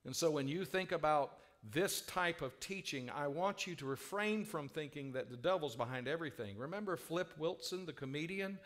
And 0.04 0.14
so 0.14 0.30
when 0.30 0.48
you 0.48 0.64
think 0.64 0.92
about 0.92 1.32
this 1.70 2.02
type 2.02 2.40
of 2.40 2.58
teaching, 2.60 3.10
I 3.10 3.26
want 3.26 3.66
you 3.66 3.74
to 3.76 3.86
refrain 3.86 4.44
from 4.44 4.68
thinking 4.68 5.12
that 5.12 5.28
the 5.28 5.36
devil's 5.36 5.76
behind 5.76 6.06
everything. 6.06 6.56
Remember 6.56 6.96
Flip 6.96 7.30
Wilson, 7.36 7.84
the 7.84 7.92
comedian? 7.92 8.58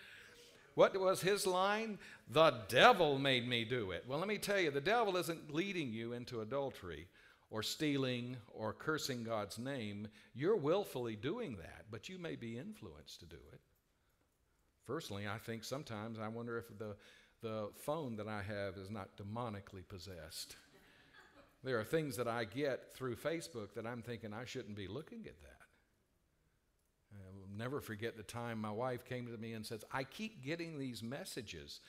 What 0.75 0.99
was 0.99 1.21
his 1.21 1.47
line? 1.47 1.99
The 2.31 2.55
devil 2.69 3.19
made 3.19 3.49
me 3.49 3.65
do 3.65 3.91
it. 3.91 4.05
Well, 4.07 4.19
let 4.19 4.29
me 4.29 4.39
tell 4.39 4.61
you, 4.61 4.71
the 4.71 4.81
devil 4.81 5.17
isn't 5.17 5.53
leading 5.53 5.93
you 5.93 6.13
into 6.13 6.41
adultery 6.43 7.09
or 7.51 7.63
stealing 7.63 8.37
or 8.55 8.73
cursing 8.73 9.25
God's 9.25 9.59
name. 9.59 10.09
You're 10.35 10.57
willfully 10.57 11.17
doing 11.17 11.57
that, 11.57 11.87
but 11.91 12.09
you 12.09 12.19
may 12.19 12.37
be 12.37 12.59
influenced 12.59 13.21
to 13.21 13.27
do 13.27 13.37
it. 13.53 13.61
Personally, 14.87 15.27
I 15.27 15.39
think 15.39 15.65
sometimes 15.65 16.19
I 16.19 16.29
wonder 16.29 16.59
if 16.59 16.77
the, 16.79 16.97
the 17.41 17.71
phone 17.85 18.17
that 18.17 18.29
I 18.29 18.43
have 18.43 18.77
is 18.77 18.91
not 18.91 19.17
demonically 19.17 19.87
possessed. 19.87 20.57
There 21.65 21.79
are 21.79 21.85
things 21.85 22.17
that 22.17 22.27
I 22.27 22.45
get 22.45 22.95
through 22.95 23.17
Facebook 23.17 23.75
that 23.75 23.87
I'm 23.87 24.03
thinking 24.03 24.33
I 24.33 24.45
shouldn't 24.45 24.77
be 24.77 24.89
looking 24.89 25.21
at 25.27 25.41
that. 25.43 25.63
I 27.15 27.39
will 27.39 27.57
never 27.57 27.81
forget 27.81 28.17
the 28.17 28.23
time 28.25 28.61
my 28.61 28.71
wife 28.71 29.05
came 29.05 29.27
to 29.27 29.37
me 29.37 29.53
and 29.53 29.65
says, 29.65 29.85
I 29.93 30.03
keep 30.05 30.43
getting 30.43 30.79
these 30.79 31.03
messages 31.03 31.81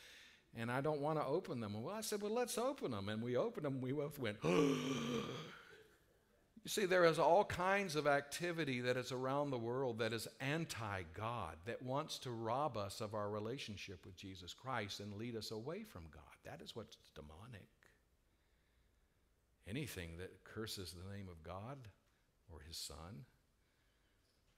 and 0.56 0.72
I 0.72 0.82
don't 0.82 1.02
want 1.02 1.20
to 1.20 1.26
open 1.26 1.60
them. 1.60 1.82
Well, 1.82 1.96
I 1.96 2.02
said, 2.02 2.22
Well, 2.22 2.34
let's 2.34 2.58
open 2.58 2.92
them. 2.92 3.10
And 3.10 3.24
we 3.24 3.36
opened 3.36 3.66
them. 3.66 3.82
We 3.82 3.92
both 3.92 4.20
went, 4.20 4.38
You 6.64 6.70
see, 6.70 6.86
there 6.86 7.04
is 7.04 7.20
all 7.20 7.44
kinds 7.44 7.98
of 7.98 8.08
activity 8.08 8.80
that 8.82 8.96
is 8.96 9.12
around 9.12 9.50
the 9.50 9.58
world 9.58 10.00
that 10.00 10.14
is 10.14 10.28
anti 10.40 11.04
God, 11.14 11.56
that 11.66 11.82
wants 11.82 12.20
to 12.20 12.32
rob 12.32 12.78
us 12.78 13.02
of 13.02 13.14
our 13.14 13.30
relationship 13.30 14.06
with 14.06 14.16
Jesus 14.16 14.54
Christ 14.54 15.02
and 15.02 15.14
lead 15.16 15.36
us 15.36 15.52
away 15.52 15.84
from 15.84 16.04
God. 16.14 16.24
That 16.46 16.62
is 16.62 16.76
what's 16.76 16.98
demonic 17.16 17.68
anything 19.68 20.18
that 20.18 20.44
curses 20.44 20.94
the 20.94 21.16
name 21.16 21.28
of 21.30 21.44
God 21.44 21.78
or 22.52 22.60
His 22.68 22.78
Son. 22.78 23.26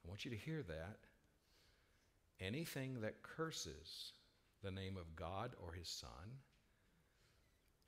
I 0.03 0.07
want 0.07 0.25
you 0.25 0.31
to 0.31 0.37
hear 0.37 0.63
that. 0.63 0.97
Anything 2.39 3.01
that 3.01 3.21
curses 3.23 4.13
the 4.63 4.71
name 4.71 4.97
of 4.97 5.15
God 5.15 5.51
or 5.63 5.73
His 5.73 5.87
Son. 5.87 6.39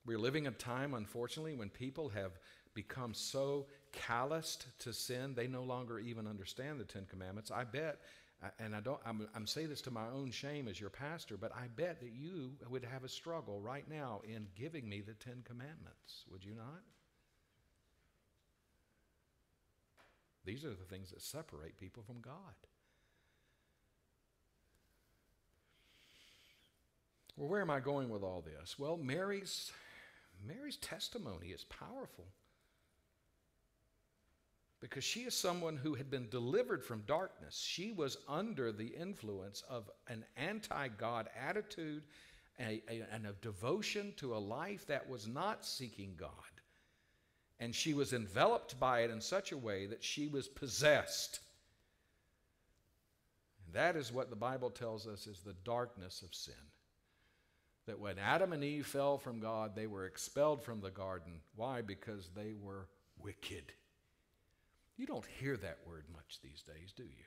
We're 0.05 0.19
living 0.19 0.47
a 0.47 0.51
time, 0.51 0.93
unfortunately, 0.93 1.55
when 1.55 1.69
people 1.69 2.09
have 2.09 2.31
become 2.73 3.13
so 3.13 3.65
calloused 4.05 4.67
to 4.79 4.93
sin, 4.93 5.33
they 5.35 5.47
no 5.47 5.63
longer 5.63 5.99
even 5.99 6.27
understand 6.27 6.79
the 6.79 6.85
Ten 6.85 7.05
Commandments. 7.09 7.51
I 7.51 7.63
bet, 7.63 7.99
and 8.59 8.75
I 8.75 8.79
don't, 8.79 8.99
I'm, 9.05 9.27
I'm 9.35 9.47
saying 9.47 9.69
this 9.69 9.81
to 9.81 9.91
my 9.91 10.07
own 10.13 10.31
shame 10.31 10.67
as 10.67 10.79
your 10.79 10.89
pastor, 10.89 11.37
but 11.37 11.51
I 11.55 11.67
bet 11.75 11.99
that 12.01 12.11
you 12.11 12.51
would 12.69 12.85
have 12.85 13.03
a 13.03 13.09
struggle 13.09 13.59
right 13.59 13.89
now 13.89 14.21
in 14.23 14.47
giving 14.55 14.87
me 14.87 15.01
the 15.01 15.13
Ten 15.13 15.43
Commandments. 15.43 16.25
Would 16.31 16.43
you 16.45 16.53
not? 16.55 16.83
These 20.45 20.63
are 20.63 20.69
the 20.69 20.85
things 20.89 21.09
that 21.11 21.21
separate 21.21 21.77
people 21.77 22.03
from 22.03 22.21
God. 22.21 22.33
Well, 27.35 27.49
where 27.49 27.61
am 27.61 27.69
I 27.69 27.81
going 27.81 28.09
with 28.09 28.23
all 28.23 28.41
this? 28.41 28.79
Well, 28.79 28.97
Mary's 28.97 29.71
Mary's 30.45 30.77
testimony 30.77 31.47
is 31.47 31.63
powerful. 31.65 32.25
Because 34.79 35.03
she 35.03 35.21
is 35.21 35.33
someone 35.33 35.75
who 35.75 35.95
had 35.95 36.11
been 36.11 36.29
delivered 36.29 36.83
from 36.83 37.01
darkness. 37.07 37.59
She 37.59 37.91
was 37.91 38.17
under 38.27 38.71
the 38.71 38.87
influence 38.87 39.63
of 39.69 39.89
an 40.07 40.23
anti 40.35 40.87
God 40.89 41.29
attitude 41.39 42.03
a, 42.59 42.83
a, 42.89 43.03
and 43.11 43.25
a 43.25 43.33
devotion 43.41 44.13
to 44.17 44.35
a 44.35 44.37
life 44.37 44.85
that 44.87 45.09
was 45.09 45.27
not 45.27 45.65
seeking 45.65 46.15
God 46.17 46.31
and 47.59 47.73
she 47.73 47.93
was 47.93 48.13
enveloped 48.13 48.79
by 48.79 49.01
it 49.01 49.11
in 49.11 49.21
such 49.21 49.51
a 49.51 49.57
way 49.57 49.87
that 49.87 50.03
she 50.03 50.27
was 50.27 50.47
possessed. 50.47 51.39
And 53.65 53.73
that 53.73 53.95
is 53.95 54.13
what 54.13 54.29
the 54.29 54.35
Bible 54.35 54.69
tells 54.69 55.07
us 55.07 55.27
is 55.27 55.39
the 55.39 55.55
darkness 55.63 56.21
of 56.21 56.35
sin. 56.35 56.53
That 57.87 57.99
when 57.99 58.19
Adam 58.19 58.53
and 58.53 58.63
Eve 58.63 58.85
fell 58.85 59.17
from 59.17 59.39
God, 59.39 59.75
they 59.75 59.87
were 59.87 60.05
expelled 60.05 60.63
from 60.63 60.81
the 60.81 60.91
garden. 60.91 61.39
Why? 61.55 61.81
Because 61.81 62.29
they 62.35 62.53
were 62.61 62.89
wicked. 63.19 63.71
You 64.97 65.05
don't 65.05 65.25
hear 65.39 65.55
that 65.57 65.77
word 65.87 66.05
much 66.11 66.39
these 66.41 66.63
days, 66.63 66.91
do 66.95 67.03
you? 67.03 67.25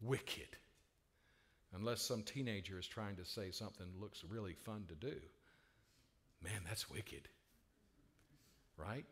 Wicked. 0.00 0.56
Unless 1.74 2.02
some 2.02 2.22
teenager 2.22 2.78
is 2.78 2.86
trying 2.86 3.16
to 3.16 3.24
say 3.24 3.50
something 3.50 3.86
that 3.92 4.00
looks 4.00 4.24
really 4.24 4.54
fun 4.54 4.84
to 4.88 4.94
do. 4.94 5.16
Man, 6.42 6.62
that's 6.66 6.90
wicked. 6.90 7.28
Right? 8.76 9.04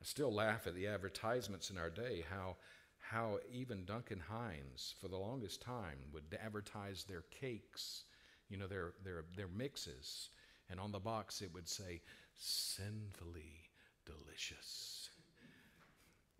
I 0.00 0.04
still 0.04 0.32
laugh 0.32 0.66
at 0.66 0.74
the 0.74 0.86
advertisements 0.86 1.70
in 1.70 1.78
our 1.78 1.90
day, 1.90 2.24
how, 2.30 2.56
how 2.98 3.38
even 3.50 3.86
Duncan 3.86 4.20
Hines, 4.20 4.94
for 5.00 5.08
the 5.08 5.16
longest 5.16 5.62
time, 5.62 5.98
would 6.12 6.24
advertise 6.42 7.04
their 7.04 7.24
cakes, 7.30 8.04
you 8.50 8.58
know, 8.58 8.66
their, 8.66 8.92
their, 9.02 9.24
their 9.36 9.48
mixes. 9.48 10.28
And 10.70 10.78
on 10.78 10.92
the 10.92 10.98
box 10.98 11.40
it 11.40 11.52
would 11.54 11.68
say, 11.68 12.02
sinfully 12.36 13.70
delicious. 14.04 15.08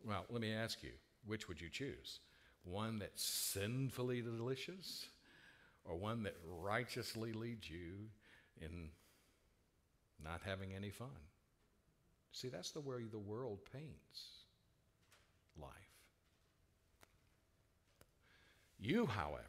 Well, 0.06 0.26
let 0.28 0.40
me 0.40 0.52
ask 0.52 0.82
you, 0.82 0.92
which 1.26 1.48
would 1.48 1.60
you 1.60 1.70
choose? 1.70 2.20
One 2.64 2.98
that's 2.98 3.22
sinfully 3.22 4.20
delicious 4.20 5.06
or 5.84 5.96
one 5.96 6.22
that 6.24 6.36
righteously 6.46 7.32
leads 7.32 7.68
you 7.70 8.08
in 8.60 8.90
not 10.22 10.40
having 10.44 10.74
any 10.74 10.90
fun? 10.90 11.08
See, 12.32 12.48
that's 12.48 12.72
the 12.72 12.80
way 12.80 13.04
the 13.10 13.18
world 13.18 13.60
paints 13.72 14.44
life. 15.60 15.70
You, 18.78 19.06
however, 19.06 19.40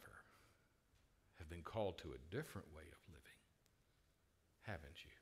have 1.40 1.50
been 1.50 1.64
called 1.64 1.98
to 2.00 2.10
a 2.10 2.36
different 2.36 2.68
way 2.74 2.84
of 2.84 3.14
living, 3.14 3.40
haven't 4.62 5.04
you? 5.04 5.15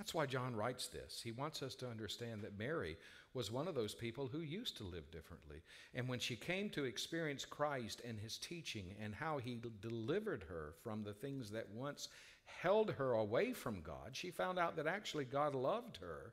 That's 0.00 0.14
why 0.14 0.24
John 0.24 0.56
writes 0.56 0.86
this. 0.86 1.20
He 1.22 1.30
wants 1.30 1.62
us 1.62 1.74
to 1.74 1.86
understand 1.86 2.40
that 2.40 2.58
Mary 2.58 2.96
was 3.34 3.52
one 3.52 3.68
of 3.68 3.74
those 3.74 3.94
people 3.94 4.26
who 4.26 4.40
used 4.40 4.78
to 4.78 4.84
live 4.84 5.10
differently. 5.10 5.60
And 5.94 6.08
when 6.08 6.18
she 6.18 6.36
came 6.36 6.70
to 6.70 6.86
experience 6.86 7.44
Christ 7.44 8.00
and 8.08 8.18
his 8.18 8.38
teaching 8.38 8.94
and 8.98 9.14
how 9.14 9.36
he 9.36 9.60
delivered 9.82 10.46
her 10.48 10.72
from 10.82 11.02
the 11.02 11.12
things 11.12 11.50
that 11.50 11.68
once 11.74 12.08
held 12.46 12.92
her 12.92 13.12
away 13.12 13.52
from 13.52 13.82
God, 13.82 14.12
she 14.12 14.30
found 14.30 14.58
out 14.58 14.74
that 14.76 14.86
actually 14.86 15.26
God 15.26 15.54
loved 15.54 15.98
her 15.98 16.32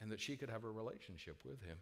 and 0.00 0.10
that 0.10 0.18
she 0.18 0.36
could 0.36 0.50
have 0.50 0.64
a 0.64 0.68
relationship 0.68 1.36
with 1.44 1.62
him. 1.62 1.76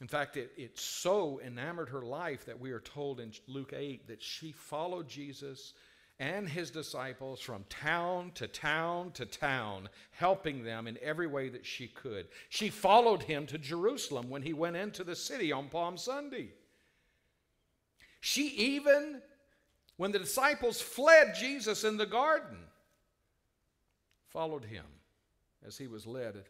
In 0.00 0.08
fact, 0.08 0.38
it, 0.38 0.52
it 0.56 0.78
so 0.78 1.38
enamored 1.44 1.90
her 1.90 2.00
life 2.00 2.46
that 2.46 2.58
we 2.58 2.70
are 2.70 2.80
told 2.80 3.20
in 3.20 3.32
Luke 3.46 3.74
8 3.76 4.08
that 4.08 4.22
she 4.22 4.52
followed 4.52 5.06
Jesus 5.06 5.74
and 6.20 6.46
his 6.46 6.70
disciples 6.70 7.40
from 7.40 7.64
town 7.70 8.30
to 8.34 8.46
town 8.46 9.10
to 9.12 9.24
town, 9.24 9.88
helping 10.10 10.62
them 10.62 10.86
in 10.86 10.98
every 11.02 11.26
way 11.26 11.48
that 11.48 11.64
she 11.64 11.88
could. 11.88 12.28
She 12.50 12.68
followed 12.68 13.22
him 13.22 13.46
to 13.46 13.56
Jerusalem 13.56 14.28
when 14.28 14.42
he 14.42 14.52
went 14.52 14.76
into 14.76 15.02
the 15.02 15.16
city 15.16 15.50
on 15.50 15.68
Palm 15.68 15.96
Sunday. 15.96 16.50
She 18.20 18.48
even, 18.48 19.22
when 19.96 20.12
the 20.12 20.18
disciples 20.18 20.78
fled 20.78 21.34
Jesus 21.34 21.84
in 21.84 21.96
the 21.96 22.04
garden, 22.04 22.58
followed 24.28 24.66
him 24.66 24.84
as 25.66 25.78
he 25.78 25.86
was 25.86 26.06
led 26.06 26.44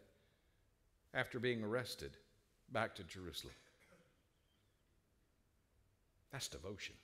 after 1.13 1.39
being 1.39 1.63
arrested 1.63 2.11
back 2.73 2.93
to 2.95 3.03
Jerusalem. 3.03 3.53
That's 6.33 6.49
devotion. 6.49 6.95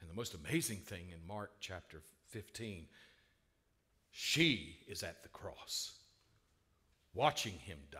the 0.11 0.17
most 0.17 0.33
amazing 0.33 0.79
thing 0.79 1.05
in 1.13 1.25
Mark 1.25 1.51
chapter 1.61 2.01
15, 2.27 2.85
she 4.11 4.79
is 4.87 5.03
at 5.03 5.23
the 5.23 5.29
cross, 5.29 5.93
watching 7.13 7.53
him 7.53 7.77
die, 7.91 7.99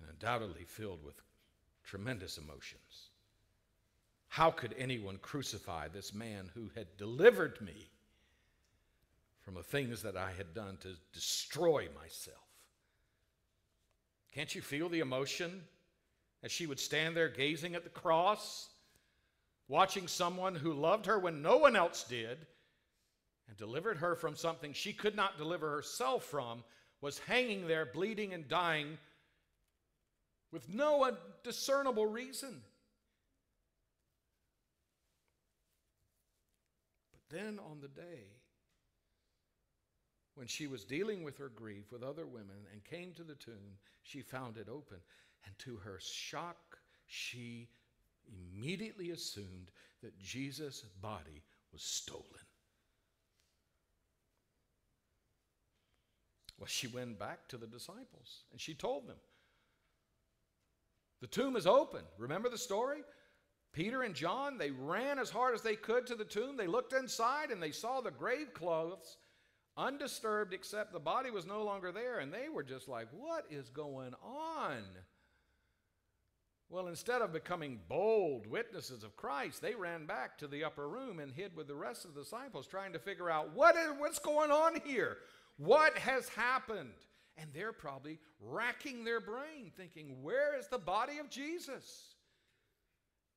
and 0.00 0.10
undoubtedly 0.10 0.64
filled 0.64 1.04
with 1.04 1.14
tremendous 1.84 2.38
emotions. 2.38 3.10
How 4.26 4.50
could 4.50 4.74
anyone 4.76 5.18
crucify 5.18 5.86
this 5.86 6.12
man 6.12 6.50
who 6.52 6.68
had 6.74 6.96
delivered 6.96 7.60
me 7.60 7.88
from 9.42 9.54
the 9.54 9.62
things 9.62 10.02
that 10.02 10.16
I 10.16 10.32
had 10.36 10.54
done 10.54 10.76
to 10.78 10.96
destroy 11.12 11.86
myself? 11.94 12.36
Can't 14.34 14.52
you 14.56 14.60
feel 14.60 14.88
the 14.88 15.00
emotion 15.00 15.62
as 16.46 16.52
she 16.52 16.68
would 16.68 16.78
stand 16.78 17.16
there 17.16 17.28
gazing 17.28 17.74
at 17.74 17.82
the 17.82 17.90
cross, 17.90 18.68
watching 19.66 20.06
someone 20.06 20.54
who 20.54 20.72
loved 20.72 21.04
her 21.04 21.18
when 21.18 21.42
no 21.42 21.56
one 21.56 21.74
else 21.74 22.04
did 22.04 22.38
and 23.48 23.56
delivered 23.56 23.96
her 23.96 24.14
from 24.14 24.36
something 24.36 24.72
she 24.72 24.92
could 24.92 25.16
not 25.16 25.38
deliver 25.38 25.68
herself 25.68 26.22
from, 26.22 26.62
was 27.00 27.18
hanging 27.18 27.66
there 27.66 27.84
bleeding 27.84 28.32
and 28.32 28.46
dying 28.46 28.96
with 30.52 30.72
no 30.72 31.02
uh, 31.02 31.10
discernible 31.42 32.06
reason. 32.06 32.62
But 37.10 37.36
then 37.36 37.58
on 37.68 37.80
the 37.80 37.88
day 37.88 38.22
when 40.36 40.46
she 40.46 40.68
was 40.68 40.84
dealing 40.84 41.24
with 41.24 41.38
her 41.38 41.48
grief 41.48 41.90
with 41.90 42.04
other 42.04 42.24
women 42.24 42.68
and 42.72 42.84
came 42.84 43.12
to 43.14 43.24
the 43.24 43.34
tomb, 43.34 43.80
she 44.04 44.20
found 44.20 44.56
it 44.58 44.68
open. 44.68 44.98
And 45.46 45.58
to 45.60 45.76
her 45.76 45.98
shock, 46.00 46.78
she 47.06 47.68
immediately 48.28 49.10
assumed 49.10 49.70
that 50.02 50.18
Jesus' 50.18 50.84
body 51.00 51.42
was 51.72 51.82
stolen. 51.82 52.24
Well, 56.58 56.66
she 56.66 56.86
went 56.86 57.18
back 57.18 57.48
to 57.48 57.56
the 57.56 57.66
disciples 57.66 58.44
and 58.50 58.60
she 58.60 58.74
told 58.74 59.06
them. 59.06 59.16
The 61.20 61.26
tomb 61.26 61.56
is 61.56 61.66
open. 61.66 62.02
Remember 62.18 62.48
the 62.48 62.58
story? 62.58 63.02
Peter 63.72 64.02
and 64.02 64.14
John, 64.14 64.56
they 64.56 64.70
ran 64.70 65.18
as 65.18 65.28
hard 65.28 65.54
as 65.54 65.62
they 65.62 65.76
could 65.76 66.06
to 66.06 66.14
the 66.14 66.24
tomb. 66.24 66.56
They 66.56 66.66
looked 66.66 66.92
inside 66.92 67.50
and 67.50 67.62
they 67.62 67.72
saw 67.72 68.00
the 68.00 68.10
grave 68.10 68.54
clothes 68.54 69.18
undisturbed, 69.76 70.54
except 70.54 70.92
the 70.92 70.98
body 70.98 71.30
was 71.30 71.46
no 71.46 71.62
longer 71.62 71.92
there. 71.92 72.20
And 72.20 72.32
they 72.32 72.48
were 72.48 72.62
just 72.62 72.88
like, 72.88 73.08
What 73.12 73.44
is 73.50 73.68
going 73.68 74.14
on? 74.22 74.82
Well, 76.68 76.88
instead 76.88 77.22
of 77.22 77.32
becoming 77.32 77.78
bold 77.88 78.46
witnesses 78.48 79.04
of 79.04 79.16
Christ, 79.16 79.62
they 79.62 79.74
ran 79.74 80.04
back 80.04 80.36
to 80.38 80.48
the 80.48 80.64
upper 80.64 80.88
room 80.88 81.20
and 81.20 81.32
hid 81.32 81.54
with 81.54 81.68
the 81.68 81.76
rest 81.76 82.04
of 82.04 82.14
the 82.14 82.22
disciples, 82.22 82.66
trying 82.66 82.92
to 82.92 82.98
figure 82.98 83.30
out 83.30 83.54
what 83.54 83.76
is, 83.76 83.90
what's 83.98 84.18
going 84.18 84.50
on 84.50 84.80
here? 84.84 85.18
What 85.58 85.96
has 85.98 86.28
happened? 86.28 86.90
And 87.38 87.50
they're 87.54 87.72
probably 87.72 88.18
racking 88.40 89.04
their 89.04 89.20
brain, 89.20 89.70
thinking, 89.76 90.22
Where 90.22 90.58
is 90.58 90.66
the 90.66 90.78
body 90.78 91.18
of 91.18 91.30
Jesus? 91.30 92.14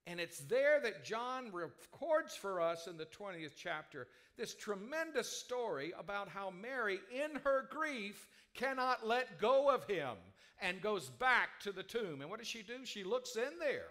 And 0.08 0.20
it's 0.20 0.40
there 0.40 0.80
that 0.82 1.04
John 1.04 1.52
records 1.52 2.36
for 2.36 2.60
us 2.60 2.88
in 2.88 2.98
the 2.98 3.06
20th 3.06 3.52
chapter 3.56 4.08
this 4.40 4.56
tremendous 4.56 5.30
story 5.30 5.92
about 6.00 6.30
how 6.30 6.50
Mary, 6.50 7.00
in 7.14 7.42
her 7.44 7.68
grief, 7.70 8.26
cannot 8.56 9.06
let 9.06 9.38
go 9.40 9.70
of 9.70 9.84
him 9.84 10.16
and 10.62 10.82
goes 10.82 11.10
back 11.10 11.60
to 11.62 11.72
the 11.72 11.84
tomb. 11.84 12.22
And 12.22 12.30
what 12.30 12.40
does 12.40 12.48
she 12.48 12.62
do? 12.62 12.86
She 12.86 13.04
looks 13.04 13.36
in 13.36 13.60
there 13.60 13.88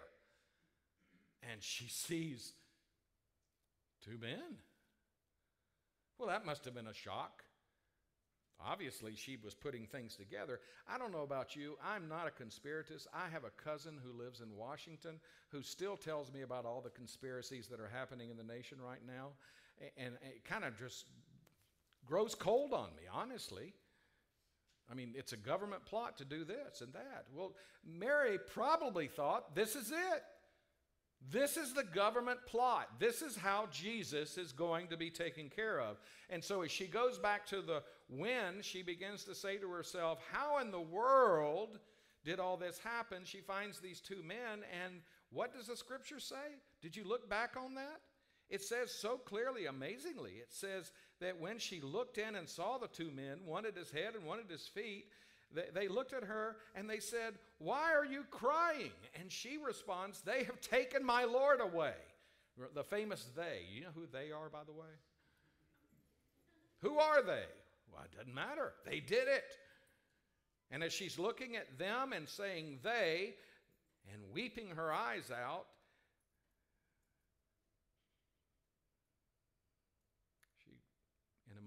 and 1.51 1.61
she 1.61 1.87
sees 1.89 2.53
two 4.03 4.17
men. 4.19 4.57
Well, 6.17 6.27
that 6.27 6.45
must 6.45 6.65
have 6.65 6.73
been 6.73 6.87
a 6.87 6.93
shock. 6.93 7.43
Obviously, 8.65 9.15
she 9.15 9.37
was 9.41 9.53
putting 9.53 9.85
things 9.85 10.17
together. 10.17 10.59
I 10.85 10.97
don't 10.97 11.13
know 11.13 11.21
about 11.21 11.55
you. 11.55 11.77
I'm 11.81 12.09
not 12.09 12.27
a 12.27 12.43
conspiratist. 12.43 13.07
I 13.13 13.29
have 13.29 13.45
a 13.45 13.51
cousin 13.51 13.97
who 14.03 14.11
lives 14.11 14.41
in 14.41 14.53
Washington 14.53 15.21
who 15.49 15.61
still 15.61 15.95
tells 15.95 16.33
me 16.33 16.41
about 16.41 16.65
all 16.65 16.81
the 16.81 16.89
conspiracies 16.89 17.67
that 17.67 17.79
are 17.79 17.87
happening 17.87 18.29
in 18.29 18.35
the 18.35 18.43
nation 18.43 18.79
right 18.85 18.99
now. 19.07 19.29
And 19.95 20.15
it 20.21 20.43
kind 20.43 20.65
of 20.65 20.77
just 20.77 21.05
grows 22.05 22.35
cold 22.35 22.73
on 22.73 22.89
me, 22.97 23.03
honestly. 23.13 23.73
I 24.91 24.95
mean, 24.95 25.13
it's 25.15 25.33
a 25.33 25.37
government 25.37 25.85
plot 25.85 26.17
to 26.17 26.25
do 26.25 26.43
this 26.43 26.81
and 26.81 26.91
that. 26.93 27.25
Well, 27.35 27.53
Mary 27.85 28.37
probably 28.53 29.07
thought 29.07 29.55
this 29.55 29.75
is 29.75 29.91
it. 29.91 30.23
This 31.31 31.57
is 31.57 31.73
the 31.73 31.83
government 31.83 32.39
plot. 32.45 32.87
This 32.97 33.21
is 33.21 33.35
how 33.35 33.67
Jesus 33.71 34.37
is 34.37 34.51
going 34.51 34.87
to 34.87 34.97
be 34.97 35.11
taken 35.11 35.49
care 35.49 35.79
of. 35.79 35.97
And 36.29 36.43
so 36.43 36.61
as 36.61 36.71
she 36.71 36.87
goes 36.87 37.17
back 37.17 37.45
to 37.47 37.61
the 37.61 37.83
when, 38.07 38.61
she 38.61 38.81
begins 38.81 39.25
to 39.25 39.35
say 39.35 39.57
to 39.57 39.69
herself, 39.69 40.19
How 40.31 40.59
in 40.59 40.71
the 40.71 40.79
world 40.79 41.77
did 42.23 42.39
all 42.39 42.57
this 42.57 42.79
happen? 42.79 43.25
She 43.25 43.41
finds 43.41 43.79
these 43.79 43.99
two 43.99 44.23
men, 44.23 44.63
and 44.83 45.01
what 45.31 45.53
does 45.53 45.67
the 45.67 45.75
scripture 45.75 46.19
say? 46.19 46.57
Did 46.81 46.95
you 46.95 47.03
look 47.03 47.29
back 47.29 47.55
on 47.57 47.75
that? 47.75 47.99
It 48.49 48.63
says 48.63 48.91
so 48.91 49.17
clearly, 49.17 49.67
amazingly, 49.67 50.33
it 50.33 50.51
says 50.51 50.91
that 51.21 51.39
when 51.39 51.59
she 51.59 51.81
looked 51.81 52.17
in 52.17 52.35
and 52.35 52.49
saw 52.49 52.77
the 52.77 52.87
two 52.87 53.11
men, 53.11 53.39
one 53.45 53.65
at 53.65 53.77
his 53.77 53.91
head 53.91 54.15
and 54.15 54.25
one 54.25 54.39
at 54.39 54.49
his 54.49 54.67
feet, 54.67 55.05
they, 55.53 55.65
they 55.73 55.87
looked 55.87 56.13
at 56.13 56.23
her 56.23 56.57
and 56.75 56.89
they 56.89 56.99
said, 56.99 57.35
Why 57.59 57.93
are 57.93 58.05
you 58.05 58.23
crying? 58.31 58.91
And 59.19 59.31
she 59.31 59.57
responds, 59.63 60.21
They 60.21 60.43
have 60.43 60.61
taken 60.61 61.03
my 61.05 61.25
Lord 61.25 61.61
away. 61.61 61.93
The 62.73 62.83
famous 62.83 63.25
they. 63.35 63.61
You 63.71 63.81
know 63.81 63.87
who 63.95 64.05
they 64.11 64.31
are, 64.31 64.49
by 64.49 64.63
the 64.65 64.73
way? 64.73 64.87
Who 66.81 66.97
are 66.97 67.21
they? 67.21 67.45
Well, 67.91 68.03
it 68.03 68.17
doesn't 68.17 68.33
matter. 68.33 68.73
They 68.85 68.99
did 68.99 69.27
it. 69.27 69.45
And 70.71 70.83
as 70.83 70.93
she's 70.93 71.17
looking 71.17 71.55
at 71.55 71.79
them 71.79 72.13
and 72.13 72.27
saying 72.27 72.79
they 72.83 73.35
and 74.13 74.21
weeping 74.31 74.69
her 74.75 74.91
eyes 74.91 75.31
out, 75.31 75.65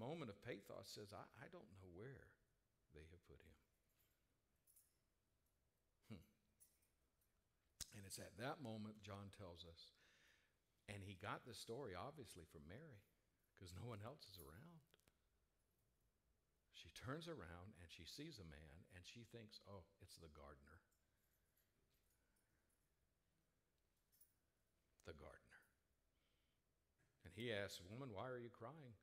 moment 0.03 0.27
of 0.27 0.43
pathos 0.43 0.91
says, 0.91 1.15
I, 1.15 1.23
I 1.39 1.47
don't 1.47 1.71
know 1.79 1.87
where 1.95 2.27
they 2.91 3.07
have 3.07 3.23
put 3.23 3.39
him. 3.39 3.55
Hmm. 6.11 6.25
And 7.95 8.03
it's 8.03 8.19
at 8.19 8.35
that 8.43 8.59
moment, 8.59 8.99
John 8.99 9.31
tells 9.31 9.63
us, 9.63 9.95
and 10.91 10.99
he 10.99 11.15
got 11.15 11.47
the 11.47 11.55
story 11.55 11.95
obviously 11.95 12.43
from 12.51 12.67
Mary 12.67 12.99
because 13.55 13.71
no 13.71 13.87
one 13.87 14.03
else 14.03 14.27
is 14.27 14.43
around. 14.43 14.83
She 16.75 16.91
turns 16.91 17.31
around 17.31 17.79
and 17.79 17.87
she 17.87 18.03
sees 18.03 18.43
a 18.43 18.51
man 18.51 18.83
and 18.91 19.07
she 19.07 19.23
thinks, 19.31 19.63
oh, 19.71 19.87
it's 20.03 20.19
the 20.19 20.27
gardener. 20.35 20.83
The 25.07 25.15
gardener. 25.15 25.63
And 27.23 27.31
he 27.31 27.55
asks, 27.55 27.79
Woman, 27.87 28.11
why 28.11 28.27
are 28.27 28.37
you 28.37 28.51
crying? 28.51 28.99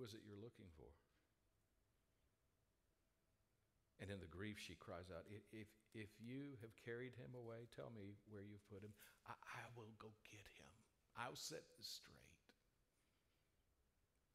Is 0.00 0.16
it 0.16 0.24
you're 0.24 0.40
looking 0.40 0.68
for? 0.80 0.88
And 4.00 4.08
in 4.08 4.16
the 4.16 4.32
grief, 4.32 4.56
she 4.56 4.80
cries 4.80 5.12
out, 5.12 5.28
If, 5.28 5.68
if 5.92 6.08
you 6.16 6.56
have 6.64 6.72
carried 6.80 7.12
him 7.20 7.36
away, 7.36 7.68
tell 7.68 7.92
me 7.92 8.16
where 8.32 8.40
you've 8.40 8.64
put 8.72 8.80
him. 8.80 8.96
I, 9.28 9.36
I 9.36 9.64
will 9.76 9.92
go 10.00 10.08
get 10.24 10.48
him. 10.56 10.72
I'll 11.20 11.36
set 11.36 11.68
this 11.76 12.00
straight. 12.00 12.16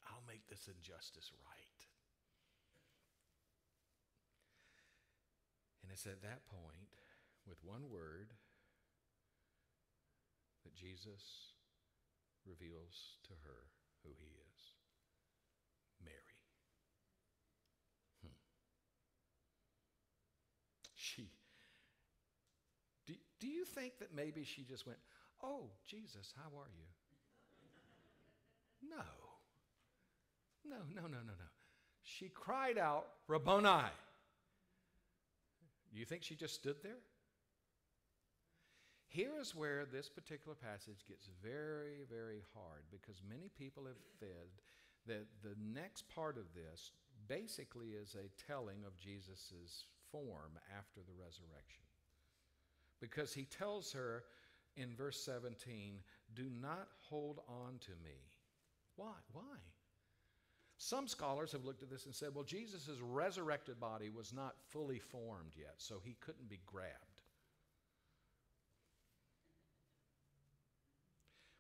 I'll 0.05 0.21
make 0.29 0.45
this 0.45 0.69
injustice 0.69 1.33
right. 1.41 1.81
And 5.81 5.89
it's 5.89 6.05
at 6.05 6.21
that 6.21 6.45
point, 6.45 6.93
with 7.49 7.57
one 7.65 7.89
word, 7.89 8.37
that 10.61 10.77
Jesus 10.77 11.57
reveals 12.45 13.17
to 13.25 13.33
her 13.41 13.73
who 14.05 14.13
he 14.21 14.29
is. 14.29 14.45
she 21.05 21.29
think 23.65 23.99
that 23.99 24.15
maybe 24.15 24.43
she 24.43 24.63
just 24.63 24.87
went, 24.87 24.99
Oh, 25.43 25.69
Jesus, 25.85 26.33
how 26.35 26.57
are 26.57 26.69
you? 26.73 26.87
No. 28.89 29.03
No, 30.67 30.77
no, 30.95 31.01
no, 31.03 31.17
no, 31.17 31.35
no. 31.37 31.49
She 32.01 32.29
cried 32.29 32.77
out, 32.77 33.07
Rabboni. 33.27 33.91
You 35.93 36.05
think 36.05 36.23
she 36.23 36.35
just 36.35 36.55
stood 36.55 36.77
there? 36.83 36.97
Here 39.07 39.31
is 39.39 39.55
where 39.55 39.85
this 39.85 40.09
particular 40.09 40.55
passage 40.55 41.05
gets 41.07 41.29
very, 41.41 42.03
very 42.11 42.41
hard 42.53 42.83
because 42.91 43.21
many 43.27 43.49
people 43.57 43.85
have 43.85 44.01
said 44.19 44.51
that 45.07 45.25
the 45.41 45.55
next 45.73 46.09
part 46.13 46.37
of 46.37 46.53
this 46.53 46.91
basically 47.27 47.89
is 47.89 48.15
a 48.15 48.29
telling 48.51 48.83
of 48.85 48.97
Jesus' 48.97 49.85
form 50.11 50.59
after 50.77 50.99
the 50.99 51.15
resurrection. 51.15 51.83
Because 52.99 53.33
he 53.33 53.45
tells 53.45 53.91
her 53.93 54.23
in 54.77 54.95
verse 54.95 55.19
17, 55.23 55.99
Do 56.33 56.49
not 56.61 56.87
hold 57.01 57.39
on 57.47 57.79
to 57.81 57.91
me. 58.03 58.31
Why? 58.95 59.13
Why? 59.33 59.57
Some 60.77 61.07
scholars 61.07 61.51
have 61.53 61.63
looked 61.63 61.83
at 61.83 61.89
this 61.89 62.05
and 62.05 62.13
said, 62.13 62.29
well, 62.35 62.43
Jesus' 62.43 62.89
resurrected 63.01 63.79
body 63.79 64.09
was 64.09 64.33
not 64.33 64.55
fully 64.69 64.99
formed 64.99 65.53
yet, 65.57 65.75
so 65.77 66.01
he 66.03 66.17
couldn't 66.19 66.49
be 66.49 66.59
grabbed. 66.65 67.15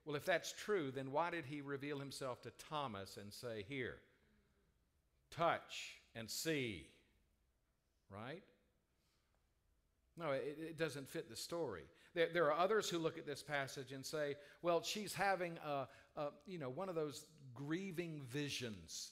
Well, 0.05 0.15
if 0.15 0.25
that's 0.25 0.53
true, 0.53 0.91
then 0.91 1.11
why 1.11 1.31
did 1.31 1.45
he 1.45 1.61
reveal 1.61 1.97
himself 1.97 2.41
to 2.43 2.51
Thomas 2.69 3.17
and 3.17 3.33
say, 3.33 3.65
Here, 3.67 3.95
touch 5.31 5.95
and 6.13 6.29
see? 6.29 6.87
Right? 8.11 8.43
No, 10.17 10.31
it, 10.31 10.57
it, 10.59 10.77
doesn't 10.77 11.09
fit 11.09 11.29
the 11.29 11.35
story. 11.35 11.83
There, 12.13 12.29
there, 12.33 12.45
are 12.45 12.57
others 12.57 12.89
who 12.89 12.99
look 12.99 13.17
at 13.17 13.25
this 13.25 13.43
passage 13.43 13.91
and 13.91 14.05
say, 14.05 14.35
well, 14.61 14.81
she's 14.81 15.13
having 15.13 15.57
a, 15.65 15.87
a, 16.15 16.27
you 16.45 16.57
know, 16.57 16.69
one 16.69 16.87
of 16.87 16.95
those 16.95 17.25
grieving 17.53 18.21
visions. 18.29 19.11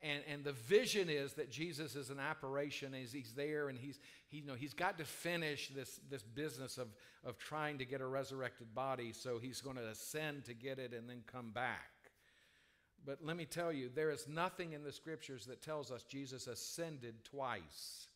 And, 0.00 0.22
and 0.30 0.44
the 0.44 0.52
vision 0.52 1.08
is 1.08 1.32
that 1.32 1.50
Jesus 1.50 1.96
is 1.96 2.10
an 2.10 2.20
apparition 2.20 2.94
as 2.94 3.10
he's 3.12 3.32
there 3.32 3.68
and 3.68 3.78
he's, 3.78 3.98
he, 4.28 4.38
you 4.38 4.46
know, 4.46 4.54
he's 4.54 4.74
got 4.74 4.98
to 4.98 5.04
finish 5.04 5.70
this, 5.74 5.98
this 6.10 6.22
business 6.22 6.78
of, 6.78 6.88
of 7.24 7.38
trying 7.38 7.78
to 7.78 7.84
get 7.84 8.00
a 8.00 8.06
resurrected 8.06 8.74
body, 8.74 9.12
so 9.12 9.38
he's 9.38 9.60
going 9.60 9.76
to 9.76 9.88
ascend 9.88 10.44
to 10.44 10.54
get 10.54 10.78
it 10.78 10.92
and 10.92 11.08
then 11.08 11.22
come 11.26 11.50
back. 11.50 11.90
But 13.06 13.18
let 13.24 13.36
me 13.36 13.44
tell 13.44 13.72
you, 13.72 13.90
there 13.94 14.10
is 14.10 14.28
nothing 14.28 14.72
in 14.72 14.84
the 14.84 14.92
scriptures 14.92 15.46
that 15.46 15.62
tells 15.62 15.90
us 15.90 16.04
Jesus 16.04 16.46
ascended 16.46 17.24
twice. 17.24 18.08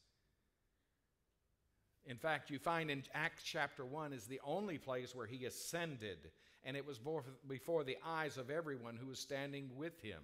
In 2.06 2.16
fact, 2.16 2.50
you 2.50 2.58
find 2.58 2.90
in 2.90 3.02
Acts 3.12 3.42
chapter 3.42 3.84
1 3.84 4.12
is 4.12 4.26
the 4.26 4.40
only 4.44 4.78
place 4.78 5.14
where 5.14 5.26
he 5.26 5.44
ascended, 5.44 6.30
and 6.64 6.76
it 6.76 6.86
was 6.86 7.00
before 7.46 7.84
the 7.84 7.98
eyes 8.04 8.38
of 8.38 8.50
everyone 8.50 8.96
who 8.96 9.08
was 9.08 9.18
standing 9.18 9.70
with 9.76 10.00
him. 10.00 10.22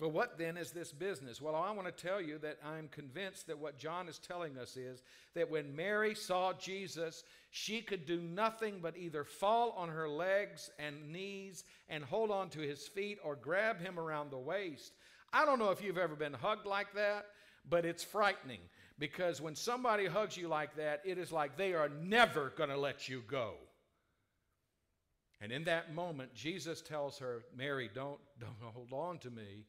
But 0.00 0.10
what 0.10 0.38
then 0.38 0.56
is 0.56 0.70
this 0.70 0.92
business? 0.92 1.42
Well, 1.42 1.56
I 1.56 1.72
want 1.72 1.88
to 1.88 2.06
tell 2.06 2.20
you 2.20 2.38
that 2.38 2.58
I'm 2.64 2.86
convinced 2.88 3.48
that 3.48 3.58
what 3.58 3.78
John 3.78 4.08
is 4.08 4.18
telling 4.18 4.56
us 4.56 4.76
is 4.76 5.02
that 5.34 5.50
when 5.50 5.74
Mary 5.74 6.14
saw 6.14 6.52
Jesus, 6.52 7.24
she 7.50 7.82
could 7.82 8.06
do 8.06 8.20
nothing 8.20 8.78
but 8.80 8.96
either 8.96 9.24
fall 9.24 9.72
on 9.72 9.88
her 9.88 10.08
legs 10.08 10.70
and 10.78 11.12
knees 11.12 11.64
and 11.88 12.04
hold 12.04 12.30
on 12.30 12.48
to 12.50 12.60
his 12.60 12.86
feet 12.86 13.18
or 13.24 13.34
grab 13.34 13.80
him 13.80 13.98
around 13.98 14.30
the 14.30 14.38
waist. 14.38 14.92
I 15.32 15.44
don't 15.44 15.58
know 15.58 15.70
if 15.70 15.82
you've 15.82 15.98
ever 15.98 16.14
been 16.14 16.32
hugged 16.32 16.66
like 16.66 16.94
that, 16.94 17.26
but 17.68 17.84
it's 17.84 18.04
frightening 18.04 18.60
because 18.98 19.40
when 19.40 19.54
somebody 19.54 20.06
hugs 20.06 20.36
you 20.36 20.48
like 20.48 20.76
that, 20.76 21.02
it 21.04 21.18
is 21.18 21.30
like 21.30 21.56
they 21.56 21.74
are 21.74 21.88
never 21.88 22.52
going 22.56 22.70
to 22.70 22.76
let 22.76 23.08
you 23.08 23.22
go. 23.28 23.54
And 25.40 25.52
in 25.52 25.64
that 25.64 25.94
moment, 25.94 26.34
Jesus 26.34 26.82
tells 26.82 27.18
her, 27.18 27.42
Mary, 27.56 27.88
don't, 27.94 28.18
don't 28.40 28.56
hold 28.60 28.92
on 28.92 29.18
to 29.18 29.30
me. 29.30 29.66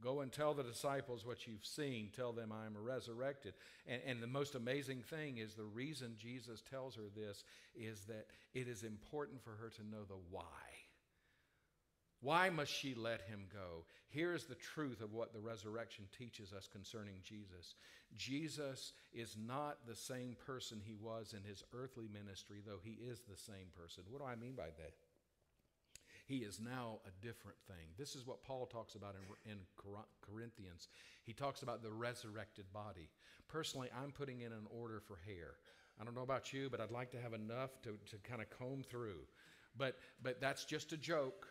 Go 0.00 0.20
and 0.20 0.30
tell 0.30 0.54
the 0.54 0.62
disciples 0.62 1.26
what 1.26 1.48
you've 1.48 1.66
seen. 1.66 2.10
Tell 2.14 2.32
them 2.32 2.52
I 2.52 2.66
am 2.66 2.76
resurrected. 2.78 3.54
And, 3.84 4.00
and, 4.06 4.22
the 4.22 4.28
most 4.28 4.54
amazing 4.54 5.02
thing 5.02 5.38
is 5.38 5.54
the 5.54 5.64
reason 5.64 6.14
Jesus 6.16 6.62
tells 6.62 6.94
her 6.94 7.02
this 7.16 7.42
is 7.74 8.04
that 8.04 8.26
it 8.54 8.68
is 8.68 8.84
important 8.84 9.42
for 9.42 9.56
her 9.60 9.70
to 9.70 9.82
know 9.82 10.04
the 10.06 10.14
why. 10.30 10.44
Why 12.20 12.50
must 12.50 12.72
she 12.72 12.94
let 12.94 13.20
him 13.22 13.46
go? 13.52 13.84
Here's 14.08 14.44
the 14.44 14.56
truth 14.56 15.00
of 15.00 15.12
what 15.12 15.32
the 15.32 15.40
resurrection 15.40 16.06
teaches 16.16 16.52
us 16.52 16.68
concerning 16.70 17.14
Jesus. 17.22 17.74
Jesus 18.16 18.92
is 19.12 19.36
not 19.38 19.86
the 19.86 19.94
same 19.94 20.36
person 20.44 20.80
he 20.82 20.96
was 21.00 21.34
in 21.36 21.48
his 21.48 21.62
earthly 21.72 22.08
ministry, 22.12 22.58
though 22.66 22.80
he 22.82 22.98
is 23.08 23.20
the 23.20 23.36
same 23.36 23.68
person. 23.78 24.02
What 24.08 24.20
do 24.20 24.26
I 24.26 24.34
mean 24.34 24.54
by 24.56 24.70
that? 24.78 24.94
He 26.26 26.38
is 26.38 26.60
now 26.60 26.98
a 27.06 27.24
different 27.24 27.56
thing. 27.66 27.88
This 27.96 28.14
is 28.14 28.26
what 28.26 28.42
Paul 28.42 28.66
talks 28.66 28.94
about 28.94 29.14
in, 29.46 29.52
in 29.52 29.58
Corinthians. 30.20 30.88
He 31.24 31.32
talks 31.32 31.62
about 31.62 31.82
the 31.82 31.90
resurrected 31.90 32.66
body. 32.72 33.08
Personally, 33.48 33.88
I'm 33.96 34.12
putting 34.12 34.42
in 34.42 34.52
an 34.52 34.66
order 34.70 35.00
for 35.00 35.18
hair. 35.24 35.54
I 36.00 36.04
don't 36.04 36.14
know 36.14 36.22
about 36.22 36.52
you, 36.52 36.68
but 36.70 36.80
I'd 36.80 36.90
like 36.90 37.10
to 37.12 37.20
have 37.20 37.32
enough 37.32 37.80
to, 37.82 37.96
to 38.10 38.16
kind 38.28 38.42
of 38.42 38.50
comb 38.50 38.82
through. 38.82 39.20
But, 39.76 39.96
but 40.22 40.40
that's 40.40 40.64
just 40.64 40.92
a 40.92 40.96
joke. 40.96 41.48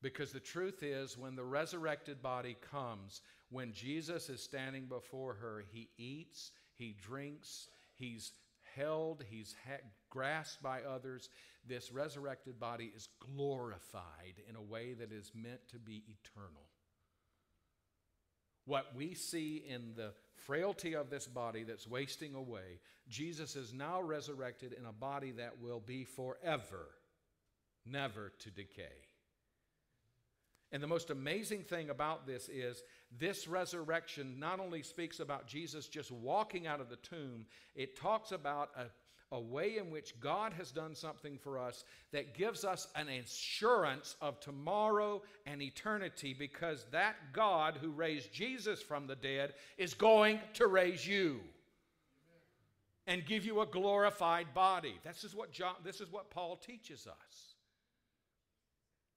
Because 0.00 0.32
the 0.32 0.40
truth 0.40 0.82
is, 0.82 1.18
when 1.18 1.34
the 1.34 1.44
resurrected 1.44 2.22
body 2.22 2.56
comes, 2.70 3.20
when 3.50 3.72
Jesus 3.72 4.28
is 4.28 4.42
standing 4.42 4.86
before 4.86 5.34
her, 5.34 5.64
he 5.72 5.88
eats, 5.98 6.52
he 6.74 6.94
drinks, 7.02 7.68
he's 7.96 8.32
held, 8.76 9.24
he's 9.28 9.54
ha- 9.66 9.82
grasped 10.08 10.62
by 10.62 10.82
others, 10.82 11.28
this 11.66 11.90
resurrected 11.92 12.60
body 12.60 12.92
is 12.94 13.08
glorified 13.34 14.34
in 14.48 14.54
a 14.54 14.62
way 14.62 14.94
that 14.94 15.12
is 15.12 15.32
meant 15.34 15.60
to 15.70 15.78
be 15.78 16.04
eternal. 16.06 16.68
What 18.64 18.94
we 18.94 19.14
see 19.14 19.64
in 19.66 19.94
the 19.96 20.12
frailty 20.46 20.94
of 20.94 21.10
this 21.10 21.26
body 21.26 21.64
that's 21.64 21.88
wasting 21.88 22.34
away, 22.34 22.80
Jesus 23.08 23.56
is 23.56 23.72
now 23.72 24.00
resurrected 24.00 24.74
in 24.74 24.84
a 24.84 24.92
body 24.92 25.32
that 25.32 25.60
will 25.60 25.80
be 25.80 26.04
forever, 26.04 26.86
never 27.84 28.32
to 28.40 28.50
decay. 28.50 29.07
And 30.70 30.82
the 30.82 30.86
most 30.86 31.10
amazing 31.10 31.62
thing 31.62 31.90
about 31.90 32.26
this 32.26 32.48
is 32.48 32.82
this 33.18 33.48
resurrection 33.48 34.38
not 34.38 34.60
only 34.60 34.82
speaks 34.82 35.18
about 35.20 35.46
Jesus 35.46 35.86
just 35.88 36.10
walking 36.10 36.66
out 36.66 36.80
of 36.80 36.90
the 36.90 36.96
tomb, 36.96 37.46
it 37.74 37.96
talks 37.96 38.32
about 38.32 38.70
a 38.76 38.86
a 39.32 39.40
way 39.40 39.76
in 39.76 39.90
which 39.90 40.18
God 40.20 40.52
has 40.54 40.70
done 40.70 40.94
something 40.94 41.36
for 41.36 41.58
us 41.58 41.84
that 42.12 42.34
gives 42.34 42.64
us 42.64 42.88
an 42.96 43.08
assurance 43.08 44.16
of 44.22 44.40
tomorrow 44.40 45.22
and 45.46 45.60
eternity 45.60 46.34
because 46.38 46.86
that 46.92 47.16
God 47.32 47.78
who 47.80 47.90
raised 47.90 48.32
Jesus 48.32 48.80
from 48.80 49.06
the 49.06 49.16
dead 49.16 49.54
is 49.76 49.92
going 49.92 50.40
to 50.54 50.66
raise 50.66 51.06
you 51.06 51.40
and 53.06 53.26
give 53.26 53.44
you 53.44 53.60
a 53.60 53.66
glorified 53.66 54.54
body. 54.54 54.98
This 55.04 55.24
is 55.24 55.34
what, 55.34 55.52
John, 55.52 55.74
this 55.84 56.00
is 56.00 56.10
what 56.10 56.30
Paul 56.30 56.56
teaches 56.56 57.06
us. 57.06 57.54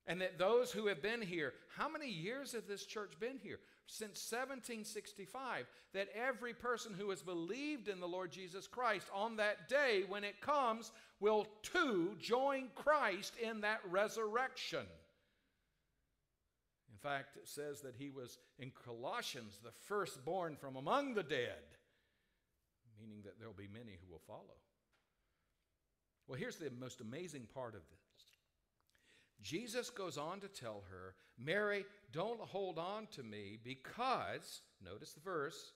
And 0.08 0.22
that 0.22 0.40
those 0.40 0.72
who 0.72 0.88
have 0.88 1.02
been 1.02 1.22
here, 1.22 1.54
how 1.78 1.88
many 1.88 2.10
years 2.10 2.54
has 2.54 2.64
this 2.64 2.86
church 2.86 3.14
been 3.20 3.38
here? 3.42 3.60
since 3.92 4.32
1765 4.32 5.66
that 5.94 6.08
every 6.16 6.54
person 6.54 6.94
who 6.98 7.10
has 7.10 7.22
believed 7.22 7.90
in 7.90 8.00
the 8.00 8.08
Lord 8.08 8.32
Jesus 8.32 8.66
Christ 8.66 9.06
on 9.14 9.36
that 9.36 9.68
day 9.68 10.04
when 10.08 10.24
it 10.24 10.40
comes 10.40 10.94
will 11.20 11.46
too 11.62 12.16
join 12.18 12.70
Christ 12.74 13.34
in 13.42 13.60
that 13.62 13.82
resurrection. 13.90 14.86
In 16.90 16.98
fact, 16.98 17.36
it 17.36 17.50
says 17.50 17.82
that 17.82 17.96
he 17.98 18.10
was 18.10 18.38
in 18.60 18.72
Colossians 18.86 19.60
the 19.62 19.72
firstborn 19.88 20.56
from 20.56 20.78
among 20.78 21.14
the 21.14 21.24
dead, 21.24 21.60
meaning 22.98 23.24
that 23.26 23.40
there'll 23.40 23.54
be 23.54 23.68
many 23.74 23.98
who 24.02 24.10
will 24.10 24.22
follow. 24.26 24.56
Well, 26.28 26.40
here's 26.40 26.56
the 26.56 26.72
most 26.80 27.02
amazing 27.02 27.48
part 27.54 27.76
of 27.76 27.82
Jesus 29.42 29.90
goes 29.90 30.18
on 30.18 30.40
to 30.42 30.48
tell 30.48 30.84
her, 30.90 31.16
Mary, 31.38 31.86
don't 32.12 32.40
hold 32.40 32.78
on 32.78 33.08
to 33.16 33.24
me 33.24 33.58
because, 33.64 34.62
notice 34.84 35.14
the 35.14 35.22
verse, 35.22 35.74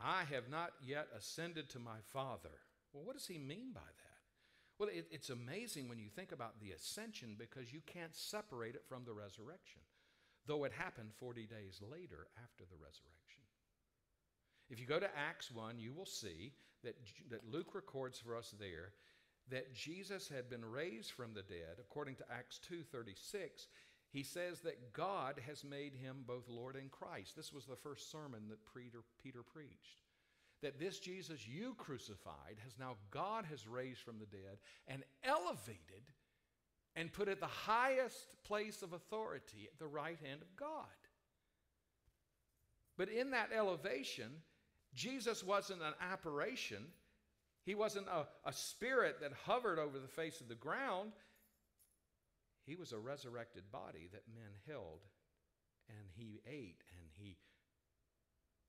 I 0.00 0.24
have 0.32 0.48
not 0.50 0.70
yet 0.82 1.08
ascended 1.16 1.68
to 1.70 1.78
my 1.78 1.98
Father. 2.12 2.60
Well, 2.92 3.04
what 3.04 3.16
does 3.16 3.26
he 3.26 3.38
mean 3.38 3.72
by 3.74 3.80
that? 3.80 4.08
Well, 4.78 4.88
it, 4.88 5.06
it's 5.10 5.30
amazing 5.30 5.88
when 5.88 5.98
you 5.98 6.08
think 6.08 6.32
about 6.32 6.60
the 6.60 6.70
ascension 6.70 7.36
because 7.38 7.72
you 7.72 7.80
can't 7.86 8.14
separate 8.14 8.76
it 8.76 8.84
from 8.88 9.04
the 9.04 9.12
resurrection, 9.12 9.82
though 10.46 10.64
it 10.64 10.72
happened 10.72 11.10
40 11.18 11.46
days 11.46 11.80
later 11.82 12.28
after 12.42 12.64
the 12.64 12.76
resurrection. 12.76 13.42
If 14.70 14.78
you 14.78 14.86
go 14.86 15.00
to 15.00 15.18
Acts 15.18 15.50
1, 15.50 15.78
you 15.78 15.92
will 15.92 16.06
see 16.06 16.52
that, 16.84 16.94
that 17.30 17.50
Luke 17.50 17.74
records 17.74 18.18
for 18.20 18.36
us 18.36 18.54
there 18.58 18.92
that 19.50 19.72
Jesus 19.74 20.28
had 20.28 20.50
been 20.50 20.64
raised 20.64 21.12
from 21.12 21.34
the 21.34 21.42
dead, 21.42 21.78
according 21.80 22.16
to 22.16 22.30
Acts 22.30 22.58
2:36, 22.58 23.68
he 24.10 24.22
says 24.22 24.60
that 24.60 24.92
God 24.92 25.38
has 25.46 25.64
made 25.64 25.94
him 25.94 26.24
both 26.26 26.48
Lord 26.48 26.76
and 26.76 26.90
Christ. 26.90 27.36
This 27.36 27.52
was 27.52 27.66
the 27.66 27.76
first 27.76 28.10
sermon 28.10 28.48
that 28.48 28.64
Peter, 28.74 29.02
Peter 29.18 29.42
preached. 29.42 29.98
that 30.62 30.78
this 30.78 30.98
Jesus 30.98 31.46
you 31.46 31.74
crucified 31.74 32.56
has 32.64 32.78
now 32.78 32.96
God 33.10 33.44
has 33.46 33.66
raised 33.66 34.00
from 34.00 34.18
the 34.18 34.26
dead 34.26 34.58
and 34.86 35.02
elevated 35.22 36.02
and 36.96 37.12
put 37.12 37.28
at 37.28 37.40
the 37.40 37.46
highest 37.46 38.26
place 38.44 38.82
of 38.82 38.92
authority 38.92 39.68
at 39.70 39.78
the 39.78 39.86
right 39.86 40.18
hand 40.24 40.42
of 40.42 40.56
God. 40.56 40.86
But 42.96 43.08
in 43.08 43.30
that 43.30 43.50
elevation, 43.56 44.30
Jesus 44.94 45.44
wasn't 45.44 45.82
an 45.82 45.94
apparition. 46.00 46.84
He 47.68 47.74
wasn't 47.74 48.06
a, 48.08 48.26
a 48.48 48.52
spirit 48.54 49.20
that 49.20 49.32
hovered 49.44 49.78
over 49.78 49.98
the 49.98 50.08
face 50.08 50.40
of 50.40 50.48
the 50.48 50.54
ground. 50.54 51.12
He 52.64 52.76
was 52.76 52.92
a 52.92 52.98
resurrected 52.98 53.64
body 53.70 54.08
that 54.10 54.22
men 54.34 54.52
held, 54.66 55.00
and 55.90 56.08
he 56.16 56.40
ate, 56.46 56.82
and 56.96 57.10
he 57.12 57.36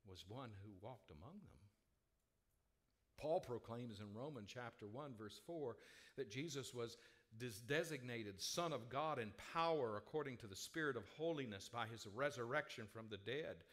was 0.06 0.26
one 0.28 0.50
who 0.66 0.86
walked 0.86 1.12
among 1.12 1.32
them. 1.32 1.62
Paul 3.18 3.40
proclaims 3.40 4.02
in 4.02 4.14
Romans 4.14 4.52
chapter 4.54 4.86
1, 4.86 5.12
verse 5.18 5.40
4, 5.48 5.78
that 6.18 6.30
Jesus 6.30 6.74
was 6.74 6.98
designated 7.70 8.42
Son 8.42 8.74
of 8.74 8.90
God 8.90 9.18
in 9.18 9.32
power 9.54 9.96
according 9.96 10.36
to 10.40 10.48
the 10.48 10.58
Spirit 10.58 10.98
of 10.98 11.04
holiness 11.18 11.70
by 11.72 11.86
his 11.88 12.06
resurrection 12.14 12.84
from 12.92 13.06
the 13.10 13.16
dead. 13.16 13.64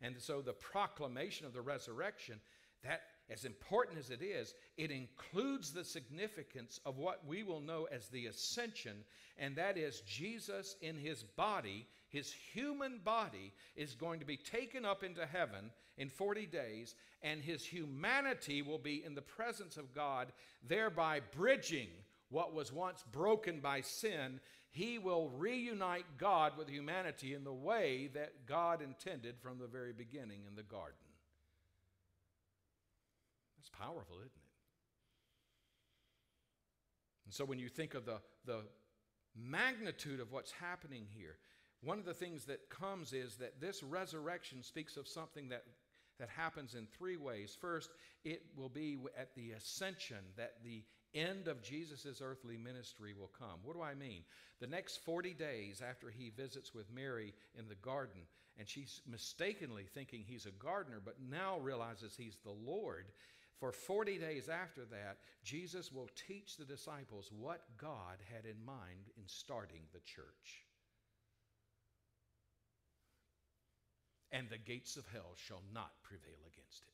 And 0.00 0.16
so 0.18 0.40
the 0.40 0.54
proclamation 0.54 1.46
of 1.46 1.52
the 1.52 1.60
resurrection, 1.60 2.40
that 2.82 3.02
as 3.30 3.44
important 3.44 3.98
as 3.98 4.10
it 4.10 4.22
is, 4.22 4.54
it 4.76 4.90
includes 4.90 5.72
the 5.72 5.84
significance 5.84 6.80
of 6.84 6.98
what 6.98 7.26
we 7.26 7.42
will 7.42 7.60
know 7.60 7.88
as 7.90 8.08
the 8.08 8.26
ascension, 8.26 9.04
and 9.38 9.56
that 9.56 9.78
is 9.78 10.02
Jesus 10.02 10.76
in 10.80 10.96
his 10.96 11.22
body, 11.22 11.86
his 12.08 12.32
human 12.32 13.00
body, 13.04 13.52
is 13.76 13.94
going 13.94 14.20
to 14.20 14.26
be 14.26 14.36
taken 14.36 14.84
up 14.84 15.02
into 15.02 15.24
heaven 15.24 15.70
in 15.96 16.08
40 16.08 16.46
days, 16.46 16.94
and 17.22 17.42
his 17.42 17.64
humanity 17.64 18.62
will 18.62 18.78
be 18.78 19.04
in 19.04 19.14
the 19.14 19.22
presence 19.22 19.76
of 19.76 19.94
God, 19.94 20.32
thereby 20.66 21.20
bridging 21.34 21.88
what 22.28 22.54
was 22.54 22.72
once 22.72 23.04
broken 23.12 23.60
by 23.60 23.82
sin, 23.82 24.40
he 24.70 24.98
will 24.98 25.28
reunite 25.36 26.06
God 26.16 26.56
with 26.56 26.68
humanity 26.68 27.34
in 27.34 27.44
the 27.44 27.52
way 27.52 28.08
that 28.14 28.46
God 28.46 28.80
intended 28.80 29.36
from 29.38 29.58
the 29.58 29.66
very 29.66 29.92
beginning 29.92 30.40
in 30.48 30.56
the 30.56 30.62
garden. 30.62 30.96
Powerful, 33.78 34.16
isn't 34.16 34.26
it? 34.26 34.52
And 37.26 37.34
so 37.34 37.44
when 37.44 37.58
you 37.58 37.68
think 37.68 37.94
of 37.94 38.04
the, 38.04 38.20
the 38.44 38.60
magnitude 39.36 40.20
of 40.20 40.32
what's 40.32 40.52
happening 40.52 41.06
here, 41.16 41.36
one 41.82 41.98
of 41.98 42.04
the 42.04 42.14
things 42.14 42.44
that 42.44 42.68
comes 42.70 43.12
is 43.12 43.36
that 43.36 43.60
this 43.60 43.82
resurrection 43.82 44.62
speaks 44.62 44.96
of 44.96 45.08
something 45.08 45.48
that, 45.48 45.64
that 46.20 46.28
happens 46.28 46.74
in 46.74 46.86
three 46.86 47.16
ways. 47.16 47.56
First, 47.60 47.90
it 48.24 48.42
will 48.56 48.68
be 48.68 48.98
at 49.18 49.34
the 49.34 49.52
ascension 49.52 50.18
that 50.36 50.56
the 50.62 50.84
end 51.14 51.48
of 51.48 51.62
Jesus' 51.62 52.20
earthly 52.22 52.56
ministry 52.56 53.14
will 53.18 53.30
come. 53.38 53.58
What 53.64 53.76
do 53.76 53.82
I 53.82 53.94
mean? 53.94 54.22
The 54.60 54.66
next 54.66 54.98
40 55.04 55.34
days 55.34 55.82
after 55.86 56.08
he 56.10 56.30
visits 56.30 56.74
with 56.74 56.92
Mary 56.92 57.34
in 57.58 57.68
the 57.68 57.74
garden, 57.76 58.22
and 58.58 58.68
she's 58.68 59.00
mistakenly 59.06 59.84
thinking 59.92 60.22
he's 60.24 60.46
a 60.46 60.64
gardener, 60.64 61.00
but 61.04 61.16
now 61.30 61.58
realizes 61.58 62.14
he's 62.16 62.38
the 62.44 62.50
Lord. 62.50 63.06
For 63.62 63.70
40 63.70 64.18
days 64.18 64.48
after 64.48 64.84
that, 64.86 65.18
Jesus 65.44 65.92
will 65.92 66.08
teach 66.26 66.56
the 66.56 66.64
disciples 66.64 67.30
what 67.30 67.62
God 67.78 68.18
had 68.34 68.44
in 68.44 68.56
mind 68.64 69.12
in 69.16 69.22
starting 69.28 69.82
the 69.92 70.00
church. 70.00 70.66
And 74.32 74.50
the 74.50 74.58
gates 74.58 74.96
of 74.96 75.06
hell 75.12 75.36
shall 75.36 75.62
not 75.72 75.92
prevail 76.02 76.40
against 76.44 76.82
it 76.82 76.92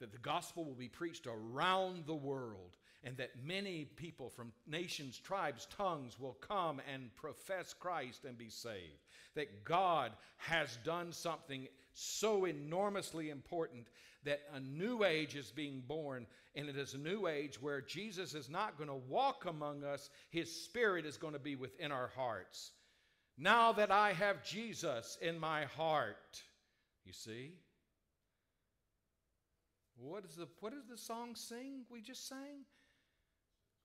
that 0.00 0.12
the 0.12 0.18
gospel 0.18 0.64
will 0.64 0.74
be 0.74 0.88
preached 0.88 1.26
around 1.26 2.06
the 2.06 2.14
world 2.14 2.76
and 3.04 3.16
that 3.16 3.30
many 3.44 3.84
people 3.84 4.28
from 4.28 4.52
nations, 4.66 5.18
tribes, 5.18 5.66
tongues 5.74 6.18
will 6.18 6.36
come 6.40 6.80
and 6.92 7.14
profess 7.16 7.74
Christ 7.78 8.24
and 8.24 8.36
be 8.36 8.48
saved. 8.48 9.06
That 9.34 9.64
God 9.64 10.12
has 10.38 10.78
done 10.84 11.12
something 11.12 11.68
so 11.92 12.46
enormously 12.46 13.30
important 13.30 13.86
that 14.24 14.40
a 14.54 14.60
new 14.60 15.04
age 15.04 15.34
is 15.34 15.50
being 15.50 15.82
born, 15.86 16.26
and 16.54 16.68
it 16.68 16.76
is 16.76 16.94
a 16.94 16.98
new 16.98 17.26
age 17.26 17.60
where 17.60 17.80
Jesus 17.80 18.34
is 18.34 18.48
not 18.48 18.76
going 18.76 18.88
to 18.88 18.94
walk 19.08 19.46
among 19.46 19.84
us, 19.84 20.10
His 20.30 20.64
Spirit 20.64 21.06
is 21.06 21.16
going 21.16 21.32
to 21.32 21.38
be 21.38 21.56
within 21.56 21.92
our 21.92 22.10
hearts. 22.14 22.72
Now 23.38 23.72
that 23.72 23.90
I 23.90 24.12
have 24.12 24.44
Jesus 24.44 25.16
in 25.22 25.38
my 25.38 25.64
heart, 25.64 26.42
you 27.04 27.12
see? 27.12 27.52
What, 29.96 30.24
is 30.24 30.36
the, 30.36 30.48
what 30.60 30.72
does 30.72 30.86
the 30.88 30.98
song 30.98 31.34
sing 31.34 31.84
we 31.90 32.00
just 32.00 32.28
sang? 32.28 32.64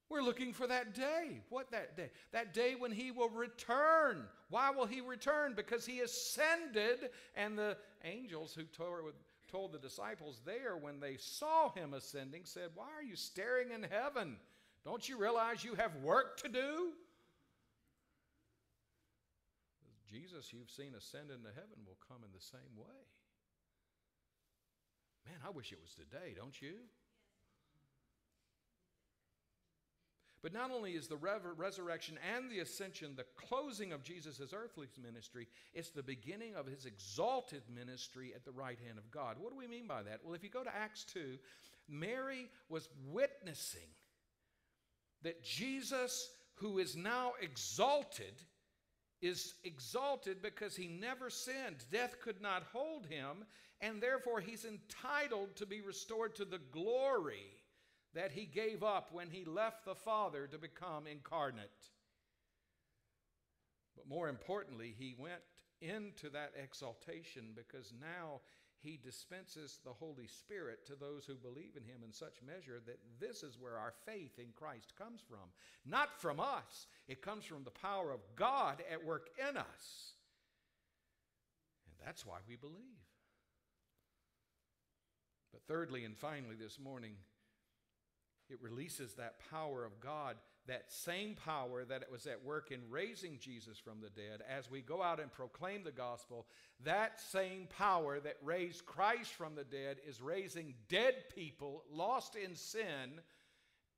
We're 0.10 0.22
looking 0.22 0.54
for 0.54 0.68
that 0.68 0.94
day. 0.94 1.42
What 1.50 1.72
that 1.72 1.98
day? 1.98 2.12
That 2.32 2.54
day 2.54 2.76
when 2.78 2.92
he 2.92 3.12
will 3.12 3.30
return. 3.30 4.26
Why 4.50 4.70
will 4.70 4.86
he 4.86 5.02
return? 5.02 5.54
Because 5.56 5.86
he 5.86 6.02
ascended, 6.02 7.10
and 7.36 7.58
the 7.58 7.78
angels 8.04 8.54
who 8.54 8.64
told, 8.64 9.14
told 9.56 9.72
the 9.72 9.80
disciples 9.80 10.42
there 10.46 10.76
when 10.76 11.00
they 11.00 11.16
saw 11.16 11.72
him 11.72 11.94
ascending 11.94 12.42
said, 12.44 12.70
Why 12.76 12.88
are 12.98 13.04
you 13.04 13.16
staring 13.16 13.72
in 13.72 13.84
heaven? 13.84 14.36
Don't 14.84 15.08
you 15.08 15.18
realize 15.18 15.64
you 15.64 15.76
have 15.76 15.96
work 16.04 16.42
to 16.42 16.50
do? 16.50 16.92
Jesus, 20.12 20.52
you've 20.52 20.70
seen 20.70 20.94
ascend 20.98 21.32
into 21.32 21.48
heaven, 21.56 21.88
will 21.88 21.98
come 22.06 22.18
in 22.26 22.32
the 22.34 22.44
same 22.44 22.76
way. 22.78 23.00
Man, 25.26 25.40
I 25.48 25.52
wish 25.52 25.72
it 25.72 25.80
was 25.82 25.94
today, 25.94 26.34
don't 26.36 26.62
you? 26.62 26.74
But 30.46 30.54
not 30.54 30.70
only 30.70 30.92
is 30.92 31.08
the 31.08 31.18
resurrection 31.18 32.20
and 32.36 32.52
the 32.52 32.60
ascension 32.60 33.16
the 33.16 33.26
closing 33.36 33.92
of 33.92 34.04
Jesus' 34.04 34.54
earthly 34.54 34.86
ministry, 35.04 35.48
it's 35.74 35.90
the 35.90 36.04
beginning 36.04 36.54
of 36.54 36.68
his 36.68 36.86
exalted 36.86 37.64
ministry 37.68 38.32
at 38.36 38.46
the 38.46 38.52
right 38.52 38.78
hand 38.86 39.00
of 39.00 39.10
God. 39.10 39.38
What 39.40 39.52
do 39.52 39.58
we 39.58 39.66
mean 39.66 39.88
by 39.88 40.04
that? 40.04 40.20
Well, 40.24 40.36
if 40.36 40.44
you 40.44 40.52
go 40.52 40.64
to 40.64 40.76
Acts 40.76 41.04
2, 41.06 41.40
Mary 41.90 42.48
was 42.70 42.90
witnessing 43.12 43.90
that 45.24 45.44
Jesus, 45.44 46.30
who 46.58 46.78
is 46.78 46.96
now 46.96 47.32
exalted, 47.42 48.36
is 49.24 49.56
exalted 49.64 50.44
because 50.44 50.76
he 50.76 50.88
never 50.88 51.32
sinned. 51.32 51.86
Death 51.92 52.18
could 52.22 52.40
not 52.40 52.62
hold 52.72 53.08
him, 53.08 53.46
and 53.82 54.00
therefore 54.00 54.42
he's 54.42 54.64
entitled 54.64 55.56
to 55.56 55.66
be 55.66 55.82
restored 55.82 56.36
to 56.36 56.46
the 56.46 56.62
glory 56.72 57.50
that 58.16 58.32
he 58.32 58.46
gave 58.46 58.82
up 58.82 59.10
when 59.12 59.30
he 59.30 59.46
left 59.46 59.86
the 59.86 59.96
Father 59.96 60.48
to 60.48 60.58
become 60.58 61.06
incarnate. 61.06 61.90
But 63.96 64.08
more 64.08 64.30
importantly, 64.30 64.96
he 64.98 65.16
went 65.18 65.42
into 65.82 66.30
that 66.30 66.54
exaltation 66.62 67.54
because 67.56 67.94
now 68.02 68.40
he 68.82 69.00
dispenses 69.04 69.80
the 69.84 69.94
Holy 69.94 70.28
Spirit 70.28 70.86
to 70.86 70.96
those 70.96 71.26
who 71.26 71.36
believe 71.36 71.76
in 71.76 71.84
him 71.84 72.02
in 72.06 72.14
such 72.14 72.42
measure 72.46 72.82
that 72.86 73.00
this 73.20 73.44
is 73.44 73.58
where 73.60 73.78
our 73.78 73.94
faith 74.06 74.38
in 74.38 74.48
Christ 74.56 74.94
comes 74.98 75.22
from. 75.28 75.50
Not 75.86 76.22
from 76.22 76.40
us, 76.40 76.88
it 77.08 77.22
comes 77.22 77.46
from 77.46 77.64
the 77.64 77.72
power 77.72 78.12
of 78.12 78.20
God 78.36 78.84
at 78.92 79.04
work 79.04 79.30
in 79.40 79.58
us. 79.58 80.14
And 81.88 82.08
that's 82.08 82.26
why 82.26 82.38
we 82.48 82.56
believe. 82.56 82.76
But 85.52 85.64
thirdly 85.68 86.06
and 86.06 86.18
finally, 86.18 86.56
this 86.56 86.80
morning, 86.80 87.14
it 88.50 88.62
releases 88.62 89.14
that 89.14 89.40
power 89.50 89.84
of 89.86 90.00
God, 90.00 90.36
that 90.68 90.92
same 90.92 91.36
power 91.36 91.84
that 91.86 92.02
it 92.02 92.12
was 92.12 92.28
at 92.28 92.44
work 92.44 92.72
in 92.72 92.80
raising 92.90 93.40
Jesus 93.40 93.80
from 93.80 94.02
the 94.02 94.10
dead. 94.10 94.42
As 94.50 94.70
we 94.70 94.82
go 94.82 95.02
out 95.02 95.20
and 95.20 95.32
proclaim 95.32 95.84
the 95.84 95.92
gospel, 95.92 96.46
that 96.84 97.20
same 97.20 97.68
power 97.78 98.20
that 98.20 98.38
raised 98.44 98.86
Christ 98.86 99.34
from 99.34 99.56
the 99.56 99.64
dead 99.64 99.98
is 100.08 100.22
raising 100.22 100.76
dead 100.90 101.16
people 101.34 101.84
lost 101.92 102.36
in 102.36 102.56
sin 102.56 103.22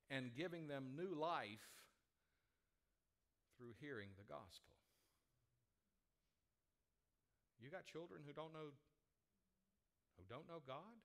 and 0.09 0.35
giving 0.35 0.67
them 0.67 0.91
new 0.95 1.13
life 1.19 1.67
through 3.57 3.73
hearing 3.81 4.09
the 4.17 4.33
gospel. 4.33 4.71
You 7.61 7.69
got 7.69 7.85
children 7.85 8.21
who 8.25 8.31
don't 8.31 8.53
know 8.53 8.71
who 10.17 10.23
don't 10.29 10.47
know 10.47 10.61
God? 10.65 10.97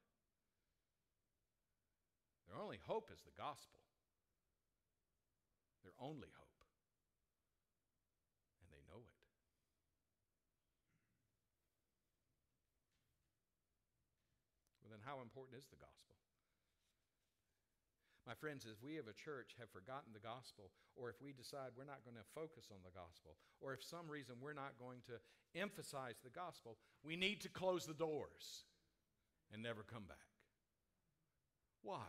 Their 2.52 2.60
only 2.60 2.76
hope 2.84 3.08
is 3.08 3.24
the 3.24 3.32
gospel. 3.32 3.80
Their 5.80 5.96
only 5.96 6.28
hope. 6.36 6.60
And 8.60 8.68
they 8.68 8.84
know 8.92 9.00
it. 9.00 9.16
Well, 14.84 14.92
then, 14.92 15.00
how 15.00 15.24
important 15.24 15.56
is 15.56 15.64
the 15.72 15.80
gospel? 15.80 16.20
My 18.28 18.36
friends, 18.36 18.68
if 18.68 18.76
we 18.84 19.00
of 19.00 19.08
a 19.08 19.16
church 19.16 19.56
have 19.58 19.72
forgotten 19.72 20.12
the 20.12 20.20
gospel, 20.20 20.76
or 20.94 21.08
if 21.08 21.16
we 21.24 21.32
decide 21.32 21.72
we're 21.72 21.88
not 21.88 22.04
going 22.04 22.20
to 22.20 22.32
focus 22.36 22.68
on 22.68 22.84
the 22.84 22.92
gospel, 22.92 23.40
or 23.64 23.72
if 23.72 23.82
some 23.82 24.12
reason 24.12 24.36
we're 24.44 24.52
not 24.52 24.76
going 24.78 25.00
to 25.08 25.16
emphasize 25.58 26.20
the 26.20 26.30
gospel, 26.30 26.76
we 27.02 27.16
need 27.16 27.40
to 27.40 27.48
close 27.48 27.88
the 27.88 27.96
doors 27.96 28.68
and 29.50 29.62
never 29.62 29.82
come 29.82 30.04
back. 30.04 30.28
Why? 31.80 32.04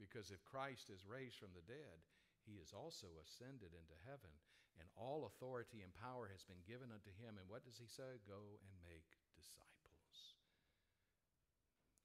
Because 0.00 0.32
if 0.32 0.40
Christ 0.48 0.88
is 0.88 1.04
raised 1.04 1.36
from 1.36 1.52
the 1.52 1.68
dead, 1.68 2.00
he 2.48 2.56
is 2.56 2.72
also 2.72 3.20
ascended 3.20 3.76
into 3.76 4.06
heaven, 4.08 4.32
and 4.80 4.88
all 4.96 5.28
authority 5.28 5.84
and 5.84 5.92
power 5.92 6.32
has 6.32 6.40
been 6.40 6.64
given 6.64 6.88
unto 6.88 7.12
him. 7.20 7.36
And 7.36 7.44
what 7.52 7.68
does 7.68 7.76
he 7.76 7.84
say? 7.84 8.16
Go 8.24 8.56
and 8.64 8.72
make 8.80 9.20
disciples. 9.36 10.40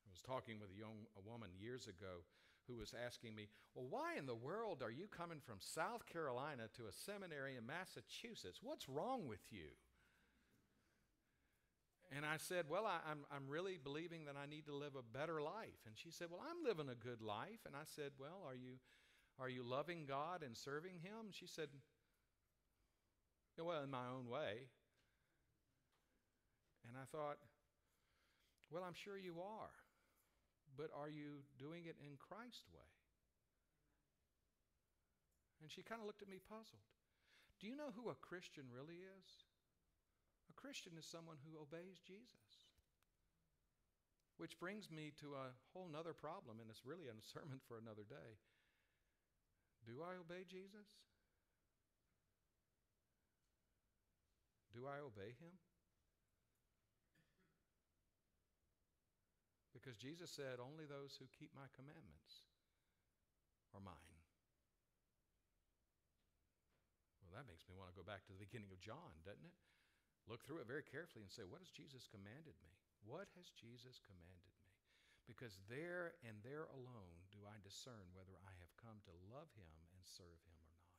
I 0.04 0.12
was 0.12 0.20
talking 0.20 0.60
with 0.60 0.76
a 0.76 0.78
young 0.78 1.08
a 1.16 1.24
woman 1.24 1.56
years 1.56 1.88
ago 1.88 2.28
who 2.68 2.76
was 2.76 2.94
asking 2.94 3.36
me, 3.36 3.48
Well, 3.74 3.88
why 3.88 4.20
in 4.20 4.26
the 4.26 4.36
world 4.36 4.84
are 4.84 4.92
you 4.92 5.08
coming 5.08 5.40
from 5.40 5.64
South 5.64 6.06
Carolina 6.06 6.68
to 6.76 6.88
a 6.88 6.92
seminary 6.92 7.56
in 7.56 7.66
Massachusetts? 7.66 8.60
What's 8.62 8.90
wrong 8.90 9.28
with 9.28 9.48
you? 9.52 9.72
And 12.12 12.26
I 12.26 12.38
said, 12.38 12.66
Well, 12.70 12.86
I, 12.86 12.98
am 13.10 13.26
I'm, 13.32 13.44
I'm 13.44 13.50
really 13.50 13.80
believing 13.82 14.26
that 14.26 14.36
I 14.38 14.46
need 14.46 14.66
to 14.66 14.76
live 14.76 14.96
a 14.96 15.18
better 15.18 15.42
life. 15.42 15.82
And 15.86 15.96
she 15.98 16.12
said, 16.12 16.28
Well, 16.30 16.42
I'm 16.44 16.64
living 16.64 16.92
a 16.92 16.96
good 16.96 17.22
life. 17.22 17.66
And 17.66 17.76
I 17.76 17.84
said, 17.86 18.12
Well, 18.20 18.44
are 18.46 18.56
you, 18.56 18.78
are 19.40 19.50
you 19.50 19.64
loving 19.64 20.06
God 20.06 20.44
and 20.44 20.56
serving 20.56 21.00
Him? 21.02 21.32
She 21.32 21.48
said, 21.48 21.70
Well, 23.58 23.84
in 23.84 23.90
my 23.90 24.06
own 24.14 24.30
way. 24.30 24.70
And 26.88 26.96
I 26.96 27.06
thought, 27.12 27.38
Well, 28.70 28.84
I'm 28.84 28.94
sure 28.94 29.18
you 29.18 29.42
are. 29.42 29.74
But 30.78 30.92
are 30.94 31.10
you 31.10 31.48
doing 31.58 31.86
it 31.86 31.96
in 32.04 32.20
Christ's 32.20 32.68
way? 32.70 32.92
And 35.62 35.72
she 35.72 35.82
kind 35.82 36.02
of 36.02 36.06
looked 36.06 36.22
at 36.22 36.30
me 36.30 36.38
puzzled. 36.38 36.84
Do 37.60 37.68
you 37.68 37.76
know 37.76 37.96
who 37.96 38.12
a 38.12 38.16
Christian 38.20 38.66
really 38.70 39.00
is? 39.00 39.45
A 40.50 40.54
Christian 40.54 40.94
is 40.98 41.06
someone 41.06 41.38
who 41.44 41.58
obeys 41.58 42.00
Jesus. 42.02 42.66
Which 44.38 44.60
brings 44.60 44.92
me 44.92 45.16
to 45.24 45.36
a 45.40 45.56
whole 45.72 45.88
nother 45.88 46.12
problem, 46.12 46.60
and 46.60 46.68
it's 46.70 46.86
really 46.86 47.08
a 47.08 47.16
sermon 47.24 47.64
for 47.68 47.80
another 47.80 48.04
day. 48.04 48.36
Do 49.88 50.04
I 50.04 50.20
obey 50.20 50.44
Jesus? 50.44 50.90
Do 54.76 54.92
I 54.92 55.00
obey 55.00 55.32
him? 55.40 55.56
Because 59.72 59.96
Jesus 59.96 60.34
said, 60.34 60.60
Only 60.60 60.84
those 60.84 61.16
who 61.16 61.32
keep 61.32 61.54
my 61.56 61.72
commandments 61.72 62.44
are 63.72 63.80
mine. 63.80 64.20
Well, 67.24 67.38
that 67.40 67.48
makes 67.48 67.64
me 67.70 67.78
want 67.78 67.94
to 67.94 67.96
go 67.96 68.04
back 68.04 68.28
to 68.28 68.34
the 68.36 68.42
beginning 68.42 68.74
of 68.76 68.84
John, 68.84 69.16
doesn't 69.24 69.46
it? 69.46 69.56
Look 70.26 70.42
through 70.42 70.66
it 70.66 70.70
very 70.70 70.82
carefully 70.82 71.22
and 71.22 71.32
say, 71.32 71.46
What 71.46 71.62
has 71.62 71.70
Jesus 71.70 72.10
commanded 72.10 72.58
me? 72.66 72.74
What 73.06 73.30
has 73.38 73.54
Jesus 73.54 74.02
commanded 74.02 74.54
me? 74.58 74.74
Because 75.30 75.58
there 75.70 76.18
and 76.26 76.38
there 76.42 76.70
alone 76.74 77.18
do 77.30 77.46
I 77.46 77.58
discern 77.62 78.14
whether 78.14 78.34
I 78.42 78.54
have 78.62 78.74
come 78.82 78.98
to 79.06 79.14
love 79.30 79.50
him 79.58 79.74
and 79.94 80.02
serve 80.06 80.42
him 80.46 80.58
or 80.58 80.74
not. 80.74 80.94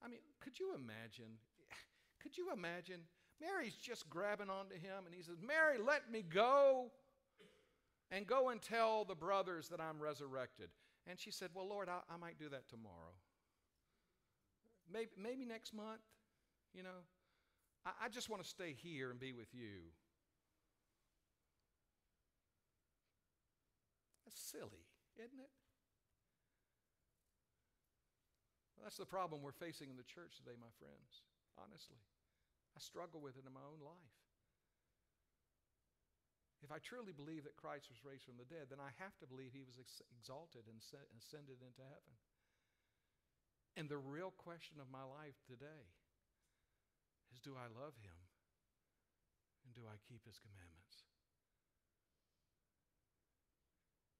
I 0.00 0.06
mean, 0.08 0.24
could 0.40 0.60
you 0.60 0.76
imagine? 0.76 1.40
Could 2.20 2.36
you 2.36 2.52
imagine? 2.52 3.00
Mary's 3.40 3.76
just 3.76 4.08
grabbing 4.08 4.50
onto 4.50 4.74
him 4.74 5.04
and 5.04 5.14
he 5.14 5.22
says, 5.22 5.36
Mary, 5.40 5.76
let 5.78 6.10
me 6.10 6.22
go 6.22 6.90
and 8.10 8.26
go 8.26 8.48
and 8.48 8.60
tell 8.60 9.04
the 9.04 9.14
brothers 9.14 9.68
that 9.68 9.80
I'm 9.80 10.00
resurrected. 10.00 10.70
And 11.06 11.20
she 11.20 11.30
said, 11.30 11.50
Well, 11.54 11.68
Lord, 11.68 11.88
I, 11.88 12.00
I 12.12 12.16
might 12.16 12.38
do 12.38 12.48
that 12.48 12.68
tomorrow. 12.68 13.14
Maybe, 14.92 15.10
maybe 15.20 15.44
next 15.44 15.74
month, 15.74 16.00
you 16.74 16.82
know. 16.82 17.04
I, 17.86 18.06
I 18.06 18.08
just 18.10 18.28
want 18.28 18.42
to 18.42 18.48
stay 18.48 18.74
here 18.74 19.14
and 19.14 19.20
be 19.20 19.32
with 19.32 19.54
you. 19.54 19.94
That's 24.26 24.42
silly, 24.42 24.82
isn't 25.14 25.38
it? 25.38 25.54
Well, 28.74 28.82
that's 28.82 28.98
the 28.98 29.06
problem 29.06 29.40
we're 29.40 29.54
facing 29.54 29.88
in 29.88 29.96
the 29.96 30.04
church 30.04 30.42
today, 30.42 30.58
my 30.58 30.74
friends, 30.82 31.22
honestly. 31.54 32.02
I 32.74 32.82
struggle 32.82 33.22
with 33.22 33.38
it 33.38 33.46
in 33.46 33.54
my 33.54 33.64
own 33.64 33.80
life. 33.80 34.18
If 36.60 36.74
I 36.74 36.82
truly 36.82 37.14
believe 37.14 37.46
that 37.46 37.54
Christ 37.54 37.86
was 37.86 38.02
raised 38.02 38.26
from 38.26 38.42
the 38.42 38.48
dead, 38.48 38.66
then 38.68 38.82
I 38.82 38.90
have 38.98 39.14
to 39.22 39.30
believe 39.30 39.54
he 39.54 39.62
was 39.62 39.78
ex- 39.78 40.02
exalted 40.10 40.66
and 40.66 40.82
ascended 40.82 41.62
into 41.62 41.86
heaven. 41.86 42.14
And 43.78 43.86
the 43.86 44.02
real 44.02 44.34
question 44.34 44.82
of 44.82 44.90
my 44.90 45.04
life 45.06 45.38
today 45.46 45.86
is 47.32 47.40
do 47.40 47.54
I 47.58 47.66
love 47.70 47.94
him? 47.98 48.18
And 49.66 49.74
do 49.74 49.82
I 49.86 49.98
keep 50.06 50.22
his 50.22 50.38
commandments? 50.38 51.06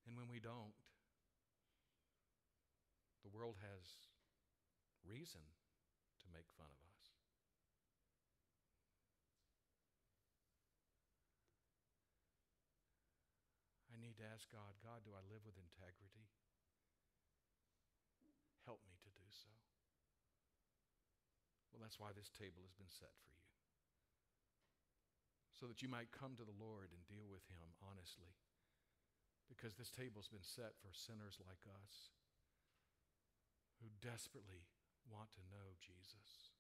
And 0.07 0.15
when 0.15 0.31
we 0.31 0.39
don't, 0.39 0.75
the 3.27 3.31
world 3.35 3.59
has 3.59 3.83
reason 5.03 5.43
to 6.23 6.27
make 6.31 6.47
fun 6.55 6.71
of 6.71 6.81
us. 6.83 7.03
I 13.91 13.99
need 13.99 14.19
to 14.23 14.27
ask 14.31 14.47
God, 14.51 14.79
God, 14.83 15.03
do 15.03 15.15
I 15.15 15.23
live 15.27 15.43
with 15.43 15.59
integrity? 15.59 16.31
Help 18.63 18.83
me 18.87 18.99
to 19.03 19.11
do 19.15 19.27
so. 19.31 19.51
Well, 21.77 21.85
that's 21.85 22.01
why 22.01 22.17
this 22.17 22.33
table 22.33 22.65
has 22.65 22.73
been 22.73 22.89
set 22.89 23.13
for 23.21 23.29
you. 23.29 23.45
So 25.53 25.69
that 25.69 25.85
you 25.85 25.93
might 25.93 26.09
come 26.09 26.33
to 26.41 26.49
the 26.49 26.57
Lord 26.57 26.89
and 26.89 27.05
deal 27.05 27.29
with 27.29 27.45
Him 27.53 27.69
honestly. 27.85 28.33
Because 29.45 29.77
this 29.77 29.93
table's 29.93 30.33
been 30.33 30.41
set 30.41 30.73
for 30.81 30.89
sinners 30.97 31.37
like 31.37 31.61
us 31.69 32.17
who 33.85 33.93
desperately 34.01 34.65
want 35.13 35.29
to 35.37 35.45
know 35.53 35.77
Jesus. 35.85 36.57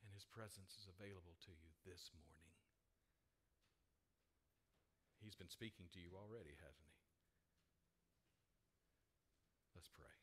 And 0.00 0.08
His 0.16 0.24
presence 0.24 0.72
is 0.80 0.88
available 0.88 1.36
to 1.44 1.52
you 1.52 1.68
this 1.84 2.08
morning. 2.16 2.56
He's 5.20 5.36
been 5.36 5.52
speaking 5.52 5.92
to 5.92 6.00
you 6.00 6.16
already, 6.16 6.56
hasn't 6.64 6.88
He? 6.88 7.04
Let's 9.76 9.92
pray. 9.92 10.16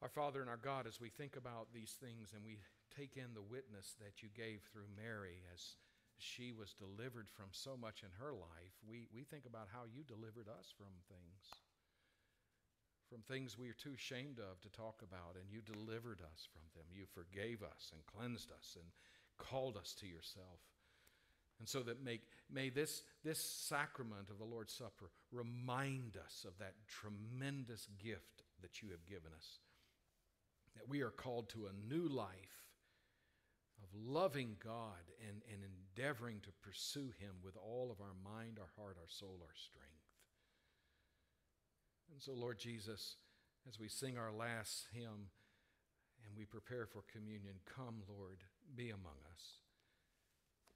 Our 0.00 0.08
Father 0.08 0.40
and 0.40 0.48
our 0.48 0.60
God, 0.60 0.86
as 0.86 1.00
we 1.00 1.10
think 1.10 1.34
about 1.34 1.74
these 1.74 1.98
things 1.98 2.30
and 2.30 2.44
we 2.46 2.58
take 2.94 3.16
in 3.16 3.34
the 3.34 3.42
witness 3.42 3.98
that 3.98 4.22
you 4.22 4.28
gave 4.30 4.62
through 4.70 4.86
Mary 4.94 5.42
as 5.52 5.74
she 6.18 6.54
was 6.54 6.74
delivered 6.74 7.26
from 7.26 7.50
so 7.50 7.74
much 7.74 8.06
in 8.06 8.14
her 8.22 8.30
life, 8.30 8.74
we, 8.86 9.10
we 9.10 9.26
think 9.26 9.42
about 9.42 9.66
how 9.74 9.90
you 9.90 10.06
delivered 10.06 10.46
us 10.46 10.70
from 10.70 10.94
things, 11.10 11.42
from 13.10 13.26
things 13.26 13.58
we 13.58 13.70
are 13.70 13.78
too 13.78 13.94
ashamed 13.98 14.38
of 14.38 14.62
to 14.62 14.70
talk 14.70 15.02
about, 15.02 15.34
and 15.34 15.50
you 15.50 15.66
delivered 15.66 16.22
us 16.22 16.46
from 16.46 16.62
them. 16.78 16.86
You 16.94 17.06
forgave 17.10 17.66
us 17.66 17.90
and 17.90 18.06
cleansed 18.06 18.54
us 18.54 18.78
and 18.78 18.86
called 19.34 19.76
us 19.76 19.98
to 19.98 20.06
yourself. 20.06 20.62
And 21.58 21.68
so 21.68 21.82
that 21.82 22.04
make, 22.04 22.22
may 22.46 22.70
this, 22.70 23.02
this 23.24 23.42
sacrament 23.42 24.30
of 24.30 24.38
the 24.38 24.46
Lord's 24.46 24.72
Supper 24.72 25.10
remind 25.32 26.14
us 26.14 26.46
of 26.46 26.54
that 26.58 26.74
tremendous 26.86 27.88
gift 27.98 28.46
that 28.62 28.80
you 28.80 28.90
have 28.90 29.04
given 29.06 29.34
us 29.36 29.58
that 30.74 30.88
we 30.88 31.02
are 31.02 31.10
called 31.10 31.48
to 31.50 31.66
a 31.66 31.92
new 31.94 32.08
life 32.08 32.64
of 33.82 33.88
loving 33.94 34.56
God 34.62 35.12
and, 35.26 35.42
and 35.52 35.62
endeavoring 35.62 36.40
to 36.42 36.50
pursue 36.62 37.12
Him 37.18 37.36
with 37.42 37.56
all 37.56 37.90
of 37.90 38.00
our 38.00 38.16
mind, 38.24 38.58
our 38.58 38.70
heart, 38.76 38.96
our 39.00 39.08
soul, 39.08 39.38
our 39.42 39.54
strength. 39.54 39.88
And 42.12 42.22
so, 42.22 42.32
Lord 42.32 42.58
Jesus, 42.58 43.16
as 43.68 43.78
we 43.78 43.88
sing 43.88 44.16
our 44.16 44.32
last 44.32 44.86
hymn 44.92 45.30
and 46.24 46.36
we 46.36 46.44
prepare 46.44 46.86
for 46.86 47.04
communion, 47.12 47.60
come, 47.64 48.02
Lord, 48.08 48.42
be 48.74 48.90
among 48.90 49.20
us 49.32 49.60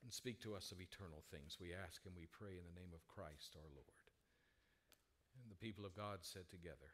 and 0.02 0.12
speak 0.12 0.40
to 0.42 0.54
us 0.54 0.72
of 0.72 0.80
eternal 0.80 1.22
things. 1.30 1.58
We 1.60 1.72
ask 1.72 2.02
and 2.04 2.14
we 2.14 2.26
pray 2.26 2.58
in 2.58 2.66
the 2.66 2.78
name 2.78 2.92
of 2.92 3.06
Christ 3.06 3.54
our 3.56 3.70
Lord. 3.72 4.06
And 5.40 5.50
the 5.50 5.62
people 5.62 5.86
of 5.86 5.96
God 5.96 6.20
said 6.22 6.50
together, 6.50 6.92